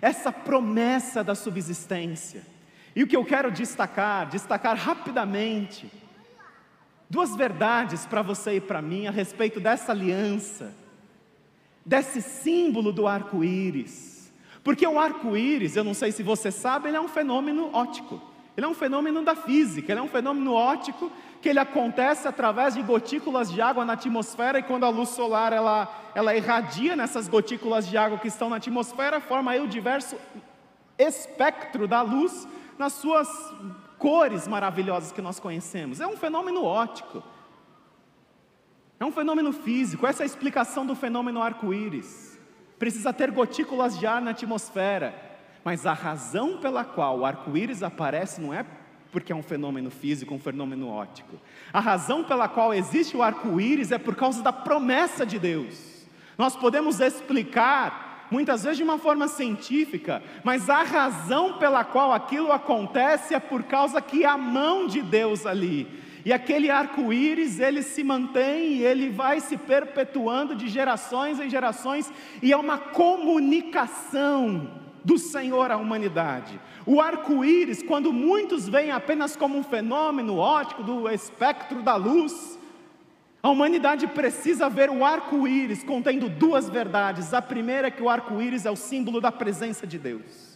essa 0.00 0.30
promessa 0.30 1.24
da 1.24 1.34
subsistência. 1.34 2.46
E 2.94 3.02
o 3.02 3.06
que 3.06 3.16
eu 3.16 3.24
quero 3.24 3.50
destacar, 3.50 4.28
destacar 4.28 4.76
rapidamente, 4.76 5.90
duas 7.08 7.34
verdades 7.34 8.04
para 8.06 8.20
você 8.22 8.56
e 8.56 8.60
para 8.60 8.82
mim 8.82 9.06
a 9.06 9.10
respeito 9.10 9.60
dessa 9.60 9.92
aliança, 9.92 10.74
desse 11.84 12.20
símbolo 12.20 12.92
do 12.92 13.06
arco-íris. 13.06 14.32
Porque 14.62 14.86
o 14.86 14.98
arco-íris, 14.98 15.74
eu 15.74 15.84
não 15.84 15.94
sei 15.94 16.12
se 16.12 16.22
você 16.22 16.50
sabe, 16.50 16.88
ele 16.88 16.96
é 16.96 17.00
um 17.00 17.08
fenômeno 17.08 17.70
óptico. 17.72 18.20
Ele 18.56 18.66
é 18.66 18.68
um 18.68 18.74
fenômeno 18.74 19.22
da 19.22 19.34
física, 19.34 19.92
ele 19.92 20.00
é 20.00 20.02
um 20.02 20.08
fenômeno 20.08 20.52
óptico 20.52 21.10
que 21.42 21.48
ele 21.48 21.58
acontece 21.58 22.28
através 22.28 22.74
de 22.74 22.82
gotículas 22.82 23.50
de 23.50 23.60
água 23.60 23.84
na 23.84 23.94
atmosfera 23.94 24.60
e 24.60 24.62
quando 24.62 24.84
a 24.84 24.88
luz 24.88 25.08
solar 25.08 25.52
ela, 25.52 25.92
ela 26.14 26.36
irradia 26.36 26.94
nessas 26.94 27.28
gotículas 27.28 27.88
de 27.88 27.96
água 27.96 28.16
que 28.16 28.28
estão 28.28 28.48
na 28.48 28.56
atmosfera, 28.56 29.20
forma 29.20 29.50
aí 29.50 29.60
o 29.60 29.66
diverso 29.66 30.16
espectro 30.96 31.88
da 31.88 32.00
luz 32.00 32.46
nas 32.78 32.92
suas 32.92 33.28
cores 33.98 34.46
maravilhosas 34.46 35.10
que 35.10 35.20
nós 35.20 35.40
conhecemos. 35.40 36.00
É 36.00 36.06
um 36.06 36.16
fenômeno 36.16 36.64
óptico. 36.64 37.24
É 39.00 39.04
um 39.04 39.10
fenômeno 39.10 39.52
físico, 39.52 40.06
essa 40.06 40.22
é 40.22 40.24
a 40.24 40.26
explicação 40.26 40.86
do 40.86 40.94
fenômeno 40.94 41.42
arco-íris. 41.42 42.38
Precisa 42.78 43.12
ter 43.12 43.32
gotículas 43.32 43.98
de 43.98 44.06
ar 44.06 44.22
na 44.22 44.30
atmosfera, 44.30 45.12
mas 45.64 45.86
a 45.86 45.92
razão 45.92 46.58
pela 46.58 46.84
qual 46.84 47.18
o 47.18 47.26
arco-íris 47.26 47.82
aparece 47.82 48.40
não 48.40 48.54
é 48.54 48.64
porque 49.12 49.30
é 49.30 49.36
um 49.36 49.42
fenômeno 49.42 49.90
físico, 49.90 50.34
um 50.34 50.38
fenômeno 50.38 50.88
óptico. 50.88 51.38
A 51.70 51.78
razão 51.78 52.24
pela 52.24 52.48
qual 52.48 52.72
existe 52.72 53.14
o 53.14 53.22
arco-íris 53.22 53.92
é 53.92 53.98
por 53.98 54.16
causa 54.16 54.42
da 54.42 54.52
promessa 54.52 55.26
de 55.26 55.38
Deus. 55.38 56.06
Nós 56.38 56.56
podemos 56.56 56.98
explicar, 56.98 58.26
muitas 58.30 58.64
vezes 58.64 58.78
de 58.78 58.82
uma 58.82 58.96
forma 58.96 59.28
científica, 59.28 60.22
mas 60.42 60.70
a 60.70 60.82
razão 60.82 61.58
pela 61.58 61.84
qual 61.84 62.10
aquilo 62.10 62.50
acontece 62.50 63.34
é 63.34 63.38
por 63.38 63.64
causa 63.64 64.00
que 64.00 64.24
a 64.24 64.38
mão 64.38 64.86
de 64.86 65.02
Deus 65.02 65.44
ali. 65.44 65.86
E 66.24 66.32
aquele 66.32 66.70
arco-íris, 66.70 67.60
ele 67.60 67.82
se 67.82 68.02
mantém 68.02 68.74
e 68.74 68.82
ele 68.82 69.10
vai 69.10 69.40
se 69.40 69.58
perpetuando 69.58 70.56
de 70.56 70.68
gerações 70.68 71.38
em 71.38 71.50
gerações, 71.50 72.10
e 72.40 72.50
é 72.50 72.56
uma 72.56 72.78
comunicação 72.78 74.80
do 75.04 75.18
Senhor 75.18 75.70
à 75.70 75.76
humanidade. 75.76 76.60
O 76.86 77.00
arco-íris, 77.00 77.82
quando 77.82 78.12
muitos 78.12 78.68
veem 78.68 78.90
apenas 78.90 79.36
como 79.36 79.58
um 79.58 79.62
fenômeno 79.62 80.36
óptico 80.36 80.82
do 80.82 81.08
espectro 81.08 81.82
da 81.82 81.96
luz, 81.96 82.58
a 83.42 83.50
humanidade 83.50 84.06
precisa 84.06 84.68
ver 84.68 84.88
o 84.88 85.04
arco-íris 85.04 85.82
contendo 85.82 86.28
duas 86.28 86.68
verdades. 86.68 87.34
A 87.34 87.42
primeira 87.42 87.88
é 87.88 87.90
que 87.90 88.02
o 88.02 88.08
arco-íris 88.08 88.64
é 88.64 88.70
o 88.70 88.76
símbolo 88.76 89.20
da 89.20 89.32
presença 89.32 89.86
de 89.86 89.98
Deus. 89.98 90.52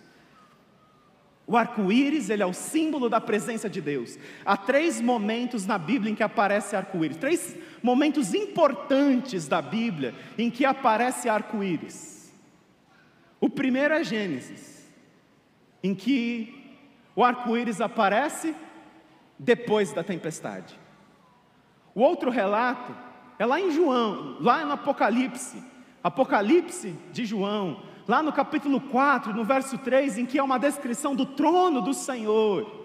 O 1.48 1.56
arco-íris, 1.56 2.28
ele 2.28 2.42
é 2.42 2.46
o 2.46 2.52
símbolo 2.52 3.08
da 3.08 3.20
presença 3.20 3.68
de 3.68 3.80
Deus. 3.80 4.18
Há 4.44 4.56
três 4.56 5.00
momentos 5.00 5.64
na 5.64 5.78
Bíblia 5.78 6.10
em 6.12 6.14
que 6.14 6.22
aparece 6.22 6.74
arco-íris, 6.74 7.16
três 7.16 7.56
momentos 7.82 8.34
importantes 8.34 9.46
da 9.46 9.62
Bíblia 9.62 10.12
em 10.36 10.50
que 10.50 10.64
aparece 10.64 11.28
arco-íris. 11.28 12.15
O 13.46 13.48
primeiro 13.48 13.94
é 13.94 14.02
Gênesis, 14.02 14.84
em 15.80 15.94
que 15.94 16.52
o 17.14 17.22
arco-íris 17.22 17.80
aparece 17.80 18.52
depois 19.38 19.92
da 19.92 20.02
tempestade. 20.02 20.76
O 21.94 22.00
outro 22.00 22.28
relato 22.28 22.92
é 23.38 23.46
lá 23.46 23.60
em 23.60 23.70
João, 23.70 24.38
lá 24.40 24.64
no 24.64 24.72
Apocalipse, 24.72 25.62
Apocalipse 26.02 26.96
de 27.12 27.24
João, 27.24 27.84
lá 28.08 28.20
no 28.20 28.32
capítulo 28.32 28.80
4, 28.80 29.32
no 29.32 29.44
verso 29.44 29.78
3, 29.78 30.18
em 30.18 30.26
que 30.26 30.40
é 30.40 30.42
uma 30.42 30.58
descrição 30.58 31.14
do 31.14 31.24
trono 31.24 31.80
do 31.80 31.94
Senhor. 31.94 32.84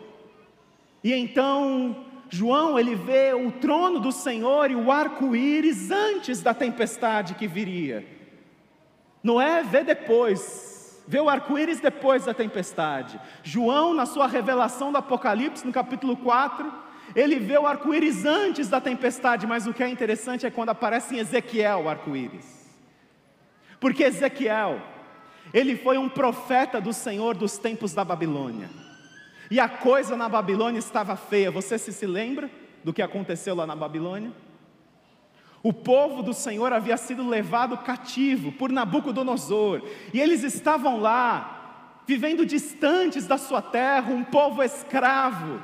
E 1.04 1.12
então 1.12 2.06
João 2.30 2.78
ele 2.78 2.94
vê 2.94 3.34
o 3.34 3.52
trono 3.54 4.00
do 4.00 4.12
Senhor 4.12 4.70
e 4.70 4.76
o 4.76 4.92
arco-íris 4.92 5.90
antes 5.90 6.40
da 6.40 6.54
tempestade 6.54 7.34
que 7.34 7.48
viria. 7.48 8.21
Noé 9.24 9.64
vê 9.64 9.84
depois, 9.84 11.02
vê 11.08 11.20
o 11.20 11.30
arco-íris 11.30 11.80
depois 11.80 12.26
da 12.26 12.34
tempestade. 12.34 13.20
João, 13.44 13.94
na 13.94 14.06
sua 14.06 14.28
revelação 14.28 14.92
do 14.92 14.98
Apocalipse, 14.98 15.66
no 15.66 15.72
capítulo 15.72 16.18
4, 16.18 16.72
ele 17.16 17.38
vê 17.40 17.58
o 17.58 17.68
arco-íris 17.68 18.26
antes 18.26 18.68
da 18.68 18.80
tempestade, 18.80 19.46
mas 19.46 19.68
o 19.68 19.74
que 19.74 19.84
é 19.84 19.90
interessante 19.90 20.46
é 20.46 20.52
quando 20.52 20.70
aparece 20.70 21.16
em 21.16 21.20
Ezequiel 21.20 21.82
o 21.82 21.90
arco-íris. 21.90 22.62
Porque 23.80 24.04
Ezequiel, 24.04 24.82
ele 25.54 25.76
foi 25.76 25.98
um 25.98 26.08
profeta 26.08 26.80
do 26.80 26.94
Senhor 26.94 27.36
dos 27.36 27.58
tempos 27.58 27.94
da 27.94 28.06
Babilônia. 28.06 28.70
E 29.50 29.60
a 29.60 29.68
coisa 29.68 30.16
na 30.16 30.30
Babilônia 30.30 30.80
estava 30.80 31.16
feia. 31.16 31.52
Você 31.52 31.78
se, 31.78 31.92
se 31.92 32.06
lembra 32.06 32.50
do 32.84 32.94
que 32.94 33.02
aconteceu 33.02 33.54
lá 33.54 33.68
na 33.68 33.76
Babilônia? 33.76 34.32
O 35.64 35.72
povo 35.72 36.24
do 36.24 36.34
Senhor 36.34 36.74
havia 36.74 36.98
sido 36.98 37.28
levado 37.28 37.78
cativo 37.78 38.52
por 38.52 38.72
Nabucodonosor, 38.72 39.82
e 40.14 40.20
eles 40.20 40.44
estavam 40.44 41.00
lá, 41.00 42.02
vivendo 42.08 42.46
distantes 42.46 43.28
da 43.28 43.38
sua 43.38 43.62
terra, 43.62 44.12
um 44.12 44.24
povo 44.24 44.64
escravo. 44.64 45.62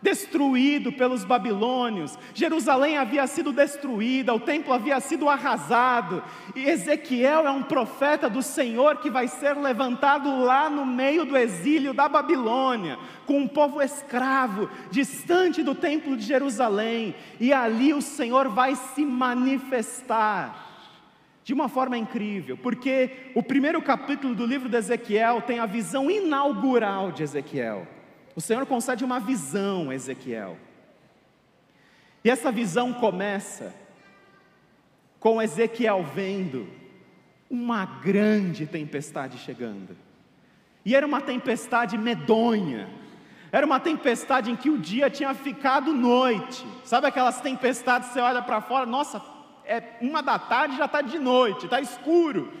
Destruído 0.00 0.92
pelos 0.92 1.24
babilônios, 1.24 2.18
Jerusalém 2.34 2.96
havia 2.96 3.26
sido 3.26 3.52
destruída, 3.52 4.34
o 4.34 4.40
templo 4.40 4.72
havia 4.72 5.00
sido 5.00 5.28
arrasado, 5.28 6.22
e 6.54 6.64
Ezequiel 6.68 7.46
é 7.46 7.50
um 7.50 7.62
profeta 7.62 8.28
do 8.28 8.42
Senhor 8.42 8.98
que 8.98 9.10
vai 9.10 9.26
ser 9.28 9.56
levantado 9.56 10.44
lá 10.44 10.68
no 10.68 10.84
meio 10.84 11.24
do 11.24 11.36
exílio 11.36 11.94
da 11.94 12.08
Babilônia, 12.08 12.98
com 13.26 13.38
um 13.38 13.48
povo 13.48 13.82
escravo, 13.82 14.68
distante 14.90 15.62
do 15.62 15.74
templo 15.74 16.16
de 16.16 16.24
Jerusalém, 16.24 17.14
e 17.40 17.52
ali 17.52 17.92
o 17.92 18.02
Senhor 18.02 18.48
vai 18.48 18.74
se 18.74 19.04
manifestar. 19.04 20.64
De 21.42 21.54
uma 21.54 21.68
forma 21.68 21.96
incrível, 21.96 22.56
porque 22.56 23.30
o 23.32 23.40
primeiro 23.40 23.80
capítulo 23.80 24.34
do 24.34 24.44
livro 24.44 24.68
de 24.68 24.76
Ezequiel 24.76 25.40
tem 25.40 25.60
a 25.60 25.66
visão 25.66 26.10
inaugural 26.10 27.12
de 27.12 27.22
Ezequiel. 27.22 27.86
O 28.36 28.40
Senhor 28.40 28.66
concede 28.66 29.02
uma 29.02 29.18
visão 29.18 29.88
a 29.88 29.94
Ezequiel. 29.94 30.58
E 32.22 32.28
essa 32.28 32.52
visão 32.52 32.92
começa 32.92 33.74
com 35.18 35.40
Ezequiel 35.40 36.04
vendo 36.04 36.68
uma 37.48 37.86
grande 37.86 38.66
tempestade 38.66 39.38
chegando. 39.38 39.96
E 40.84 40.94
era 40.94 41.06
uma 41.06 41.22
tempestade 41.22 41.96
medonha. 41.96 42.90
Era 43.50 43.64
uma 43.64 43.80
tempestade 43.80 44.50
em 44.50 44.56
que 44.56 44.68
o 44.68 44.76
dia 44.76 45.08
tinha 45.08 45.32
ficado 45.32 45.94
noite. 45.94 46.66
Sabe 46.84 47.06
aquelas 47.06 47.40
tempestades 47.40 48.08
que 48.08 48.14
você 48.14 48.20
olha 48.20 48.42
para 48.42 48.60
fora, 48.60 48.84
nossa, 48.84 49.22
é 49.64 49.82
uma 50.02 50.22
da 50.22 50.38
tarde 50.38 50.76
já 50.76 50.84
está 50.84 51.00
de 51.00 51.18
noite, 51.18 51.64
está 51.64 51.80
escuro. 51.80 52.52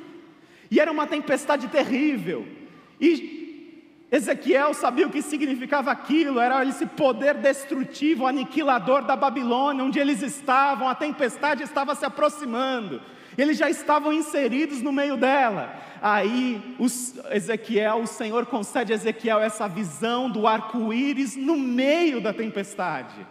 E 0.70 0.80
era 0.80 0.90
uma 0.90 1.06
tempestade 1.06 1.68
terrível. 1.68 2.48
E 2.98 3.35
Ezequiel 4.16 4.72
sabia 4.72 5.06
o 5.06 5.10
que 5.10 5.20
significava 5.20 5.90
aquilo, 5.90 6.40
era 6.40 6.64
esse 6.64 6.86
poder 6.86 7.34
destrutivo, 7.34 8.26
aniquilador 8.26 9.02
da 9.02 9.14
Babilônia, 9.14 9.84
onde 9.84 9.98
eles 9.98 10.22
estavam, 10.22 10.88
a 10.88 10.94
tempestade 10.94 11.62
estava 11.62 11.94
se 11.94 12.04
aproximando, 12.04 13.00
eles 13.36 13.58
já 13.58 13.68
estavam 13.68 14.12
inseridos 14.12 14.80
no 14.80 14.90
meio 14.90 15.16
dela. 15.16 15.74
Aí 16.00 16.74
os, 16.78 17.14
Ezequiel, 17.30 17.98
o 17.98 18.06
Senhor 18.06 18.46
concede 18.46 18.92
a 18.92 18.96
Ezequiel 18.96 19.40
essa 19.40 19.68
visão 19.68 20.30
do 20.30 20.46
arco-íris 20.46 21.36
no 21.36 21.58
meio 21.58 22.20
da 22.20 22.32
tempestade. 22.32 23.26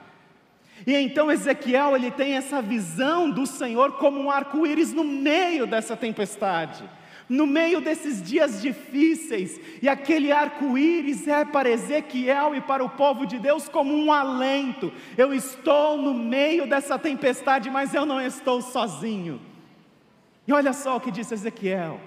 E 0.86 0.94
então 0.94 1.32
Ezequiel 1.32 1.96
ele 1.96 2.12
tem 2.12 2.34
essa 2.34 2.62
visão 2.62 3.32
do 3.32 3.48
Senhor 3.48 3.94
como 3.94 4.20
um 4.20 4.30
arco-íris 4.30 4.94
no 4.94 5.04
meio 5.04 5.66
dessa 5.66 5.96
tempestade 5.96 6.84
no 7.28 7.48
meio 7.48 7.82
desses 7.82 8.22
dias 8.22 8.62
difíceis, 8.62 9.60
e 9.82 9.90
aquele 9.90 10.32
arco-íris 10.32 11.28
é 11.28 11.44
para 11.44 11.70
Ezequiel 11.70 12.56
e 12.56 12.62
para 12.62 12.84
o 12.84 12.90
povo 12.90 13.26
de 13.26 13.40
Deus 13.40 13.68
como 13.68 13.94
um 13.94 14.12
alento. 14.12 14.92
Eu 15.18 15.34
estou 15.34 15.98
no 15.98 16.14
meio 16.14 16.68
dessa 16.68 17.00
tempestade, 17.00 17.70
mas 17.70 17.94
eu 17.94 18.06
não 18.06 18.22
estou 18.22 18.62
sozinho. 18.62 19.42
E 20.48 20.54
olha 20.54 20.74
só 20.74 20.98
o 20.98 21.02
que 21.02 21.12
disse 21.12 21.34
Ezequiel: 21.34 22.00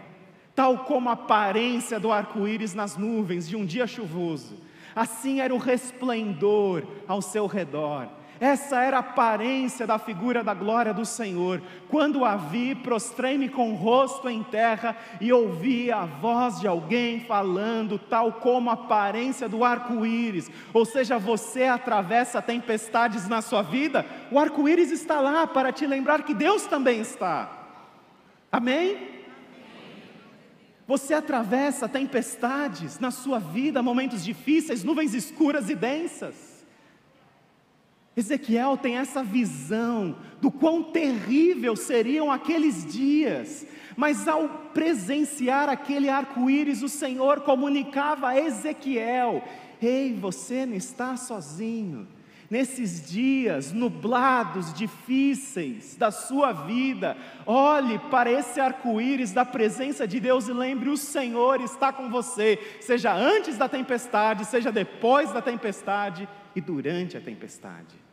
tal 0.55 0.79
como 0.85 1.09
a 1.09 1.13
aparência 1.13 1.99
do 1.99 2.13
arco-íris 2.13 2.75
nas 2.75 2.97
nuvens 2.97 3.49
de 3.49 3.57
um 3.57 3.67
dia 3.67 3.87
chuvoso, 3.87 4.57
assim 4.95 5.41
era 5.41 5.55
o 5.55 5.59
resplendor 5.59 6.85
ao 7.09 7.21
seu 7.21 7.47
redor 7.47 8.18
essa 8.41 8.81
era 8.81 8.99
a 8.99 9.01
aparência 9.01 9.87
da 9.87 9.99
figura 9.99 10.45
da 10.45 10.55
glória 10.55 10.95
do 10.95 11.05
Senhor. 11.05 11.61
Quando 11.89 12.25
a 12.25 12.37
vi, 12.37 12.75
prostrei-me 12.75 13.49
com 13.49 13.73
o 13.73 13.75
rosto 13.75 14.29
em 14.29 14.43
terra 14.43 14.97
e 15.21 15.33
ouvi 15.33 15.91
a 15.91 16.05
voz 16.05 16.61
de 16.61 16.69
alguém 16.69 17.21
falando, 17.21 17.99
tal 17.99 18.35
como 18.35 18.71
a 18.71 18.75
aparência 18.75 19.49
do 19.49 19.65
arco-íris. 19.65 20.51
Ou 20.73 20.85
seja, 20.85 21.19
você 21.19 21.65
atravessa 21.65 22.41
tempestades 22.41 23.29
na 23.29 23.43
sua 23.43 23.63
vida, 23.63 24.07
o 24.31 24.39
arco-íris 24.39 24.93
está 24.93 25.21
lá 25.21 25.47
para 25.47 25.73
te 25.73 25.87
lembrar 25.87 26.23
que 26.23 26.35
Deus 26.35 26.67
também 26.67 27.01
está. 27.01 27.51
Amém? 28.53 29.19
Você 30.87 31.13
atravessa 31.13 31.87
tempestades 31.87 32.99
na 32.99 33.11
sua 33.11 33.39
vida, 33.39 33.83
momentos 33.83 34.25
difíceis, 34.25 34.83
nuvens 34.83 35.13
escuras 35.13 35.69
e 35.69 35.75
densas. 35.75 36.48
Ezequiel 38.19 38.77
tem 38.77 38.97
essa 38.97 39.23
visão 39.23 40.17
do 40.41 40.51
quão 40.51 40.83
terrível 40.83 41.77
seriam 41.77 42.33
aqueles 42.33 42.85
dias, 42.85 43.65
mas 43.97 44.27
ao 44.27 44.49
presenciar 44.75 45.69
aquele 45.69 46.09
arco-íris, 46.09 46.83
o 46.83 46.89
Senhor 46.89 47.43
comunicava 47.43 48.31
a 48.31 48.41
Ezequiel: 48.41 49.45
Ei, 49.81 50.13
você 50.15 50.67
não 50.67 50.75
está 50.75 51.17
sozinho. 51.17 52.09
Nesses 52.51 53.09
dias 53.09 53.73
nublados, 53.73 54.73
difíceis 54.73 55.95
da 55.95 56.11
sua 56.11 56.51
vida, 56.51 57.17
olhe 57.47 58.01
para 58.11 58.33
esse 58.33 58.59
arco-íris 58.59 59.33
da 59.33 59.45
presença 59.45 60.09
de 60.09 60.19
Deus 60.19 60.49
e 60.49 60.53
lembre: 60.53 60.89
o 60.89 60.97
Senhor 60.97 61.61
está 61.61 61.93
com 61.93 62.11
você, 62.11 62.59
seja 62.81 63.15
antes 63.15 63.57
da 63.57 63.69
tempestade, 63.69 64.45
seja 64.45 64.73
depois 64.73 65.31
da 65.31 65.41
tempestade 65.41 66.29
e 66.57 66.61
durante 66.61 67.17
a 67.17 67.21
tempestade. 67.21 68.08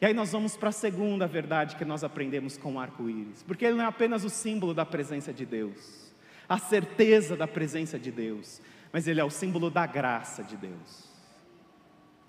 E 0.00 0.06
aí 0.06 0.14
nós 0.14 0.30
vamos 0.30 0.56
para 0.56 0.68
a 0.68 0.72
segunda 0.72 1.26
verdade 1.26 1.76
que 1.76 1.84
nós 1.84 2.04
aprendemos 2.04 2.56
com 2.56 2.74
o 2.74 2.78
arco-íris, 2.78 3.42
porque 3.42 3.64
ele 3.64 3.76
não 3.76 3.84
é 3.84 3.88
apenas 3.88 4.24
o 4.24 4.30
símbolo 4.30 4.72
da 4.72 4.86
presença 4.86 5.32
de 5.32 5.44
Deus, 5.44 6.14
a 6.48 6.58
certeza 6.58 7.36
da 7.36 7.48
presença 7.48 7.98
de 7.98 8.12
Deus, 8.12 8.60
mas 8.92 9.08
ele 9.08 9.20
é 9.20 9.24
o 9.24 9.30
símbolo 9.30 9.70
da 9.70 9.86
graça 9.86 10.44
de 10.44 10.56
Deus. 10.56 11.08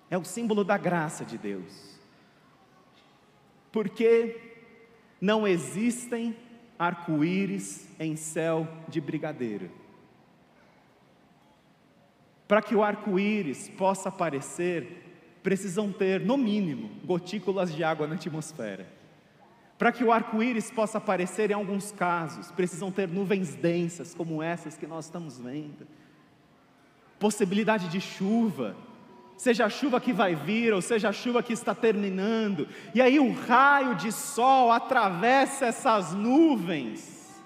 É 0.10 0.18
o 0.18 0.26
símbolo 0.26 0.64
da 0.64 0.78
graça 0.78 1.24
de 1.24 1.38
Deus. 1.38 2.00
Porque 3.72 4.42
não 5.22 5.48
existem 5.48 6.36
arco-íris 6.78 7.88
em 8.00 8.16
céu 8.16 8.68
de 8.88 9.00
brigadeiro. 9.00 9.70
Para 12.48 12.64
que 12.64 12.74
o 12.74 12.84
arco-íris 12.84 13.70
possa 13.70 14.10
aparecer, 14.10 15.09
precisam 15.42 15.92
ter, 15.92 16.20
no 16.22 16.38
mínimo, 16.38 16.90
gotículas 17.06 17.74
de 17.74 17.84
água 17.84 18.08
na 18.08 18.16
atmosfera. 18.16 18.88
Para 19.78 19.94
que 19.94 20.04
o 20.04 20.12
arco-íris 20.12 20.70
possa 20.70 20.98
aparecer 20.98 21.52
em 21.52 21.54
alguns 21.54 21.92
casos, 21.92 22.52
precisam 22.52 22.92
ter 22.92 23.08
nuvens 23.08 23.56
densas, 23.56 24.14
como 24.14 24.44
essas 24.44 24.78
que 24.78 24.86
nós 24.86 25.06
estamos 25.06 25.40
vendo. 25.40 25.88
Possibilidade 27.18 27.88
de 27.88 28.02
chuva, 28.02 28.76
seja 29.38 29.66
a 29.66 29.70
chuva 29.70 30.02
que 30.02 30.12
vai 30.12 30.36
vir, 30.36 30.74
ou 30.74 30.82
seja 30.82 31.08
a 31.08 31.14
chuva 31.14 31.42
que 31.42 31.54
está 31.54 31.74
terminando, 31.74 32.68
e 32.94 33.02
aí 33.02 33.22
um 33.22 33.34
raio 33.34 33.96
de 33.96 34.12
sol 34.12 34.70
atravessa 34.70 35.68
essas 35.68 36.14
nuvens, 36.14 37.42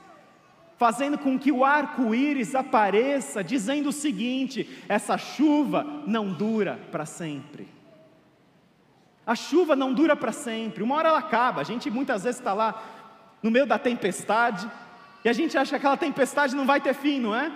fazendo 0.76 1.20
com 1.20 1.38
que 1.38 1.52
o 1.52 1.64
arco-íris 1.64 2.56
apareça, 2.56 3.44
dizendo 3.44 3.90
o 3.90 3.94
seguinte: 3.94 4.68
essa 4.90 5.20
chuva 5.20 6.04
não 6.08 6.34
dura 6.34 6.80
para 6.92 7.06
sempre. 7.06 7.68
A 9.26 9.36
chuva 9.36 9.76
não 9.76 9.94
dura 9.94 10.16
para 10.16 10.32
sempre, 10.32 10.84
uma 10.84 10.96
hora 10.96 11.10
ela 11.10 11.20
acaba. 11.20 11.62
A 11.62 11.64
gente 11.64 11.90
muitas 11.90 12.24
vezes 12.24 12.40
está 12.40 12.54
lá 12.54 12.82
no 13.42 13.50
meio 13.50 13.66
da 13.66 13.80
tempestade 13.80 14.70
e 15.24 15.30
a 15.30 15.34
gente 15.34 15.58
acha 15.58 15.72
que 15.72 15.76
aquela 15.78 15.98
tempestade 15.98 16.56
não 16.56 16.66
vai 16.66 16.82
ter 16.82 16.94
fim, 16.94 17.20
não 17.20 17.34
é? 17.34 17.52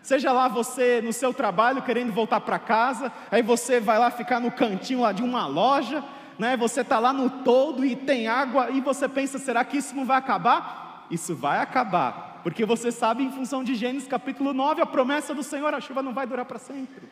Seja 0.00 0.30
lá 0.30 0.46
você 0.46 1.02
no 1.02 1.12
seu 1.12 1.34
trabalho 1.34 1.82
querendo 1.82 2.12
voltar 2.12 2.40
para 2.40 2.58
casa, 2.58 3.12
aí 3.30 3.42
você 3.42 3.80
vai 3.80 3.98
lá 3.98 4.10
ficar 4.10 4.38
no 4.38 4.50
cantinho 4.50 5.00
lá 5.00 5.12
de 5.12 5.22
uma 5.22 5.46
loja, 5.46 6.04
né? 6.38 6.56
Você 6.56 6.82
está 6.82 7.00
lá 7.00 7.12
no 7.12 7.28
todo 7.28 7.84
e 7.84 7.96
tem 7.96 8.28
água 8.28 8.70
e 8.70 8.80
você 8.80 9.08
pensa, 9.08 9.38
será 9.38 9.64
que 9.64 9.76
isso 9.76 9.96
não 9.96 10.04
vai 10.04 10.18
acabar? 10.18 11.06
Isso 11.10 11.34
vai 11.34 11.58
acabar, 11.58 12.40
porque 12.44 12.64
você 12.64 12.92
sabe 12.92 13.24
em 13.24 13.32
função 13.32 13.64
de 13.64 13.74
Gênesis 13.74 14.06
capítulo 14.06 14.54
9, 14.54 14.80
a 14.80 14.86
promessa 14.86 15.34
do 15.34 15.42
Senhor, 15.42 15.74
a 15.74 15.80
chuva 15.80 16.02
não 16.02 16.14
vai 16.14 16.26
durar 16.26 16.44
para 16.44 16.58
sempre. 16.58 17.08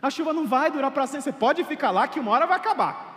A 0.00 0.08
chuva 0.08 0.32
não 0.32 0.46
vai 0.46 0.70
durar 0.70 0.90
para 0.90 1.06
sempre. 1.06 1.22
Você 1.24 1.32
pode 1.32 1.62
ficar 1.64 1.90
lá 1.90 2.08
que 2.08 2.18
uma 2.18 2.30
hora 2.30 2.46
vai 2.46 2.56
acabar. 2.56 3.09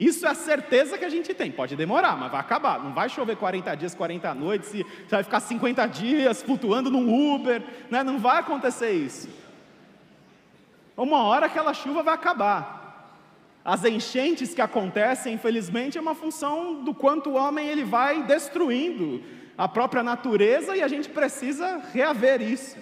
Isso 0.00 0.26
é 0.26 0.30
a 0.30 0.34
certeza 0.34 0.96
que 0.96 1.04
a 1.04 1.10
gente 1.10 1.34
tem. 1.34 1.52
Pode 1.52 1.76
demorar, 1.76 2.16
mas 2.16 2.32
vai 2.32 2.40
acabar. 2.40 2.82
Não 2.82 2.94
vai 2.94 3.10
chover 3.10 3.36
40 3.36 3.74
dias, 3.74 3.94
40 3.94 4.34
noites, 4.34 4.72
e 4.72 4.82
você 4.82 5.16
vai 5.16 5.22
ficar 5.22 5.40
50 5.40 5.86
dias 5.88 6.42
flutuando 6.42 6.90
num 6.90 7.34
Uber. 7.34 7.62
Né? 7.90 8.02
Não 8.02 8.18
vai 8.18 8.38
acontecer 8.38 8.92
isso. 8.92 9.28
Uma 10.96 11.22
hora 11.24 11.46
aquela 11.46 11.74
chuva 11.74 12.02
vai 12.02 12.14
acabar. 12.14 12.80
As 13.62 13.84
enchentes 13.84 14.54
que 14.54 14.62
acontecem, 14.62 15.34
infelizmente, 15.34 15.98
é 15.98 16.00
uma 16.00 16.14
função 16.14 16.82
do 16.82 16.94
quanto 16.94 17.30
o 17.30 17.34
homem 17.34 17.68
ele 17.68 17.84
vai 17.84 18.22
destruindo 18.22 19.22
a 19.56 19.68
própria 19.68 20.02
natureza 20.02 20.74
e 20.74 20.82
a 20.82 20.88
gente 20.88 21.10
precisa 21.10 21.82
reaver 21.92 22.40
isso. 22.40 22.78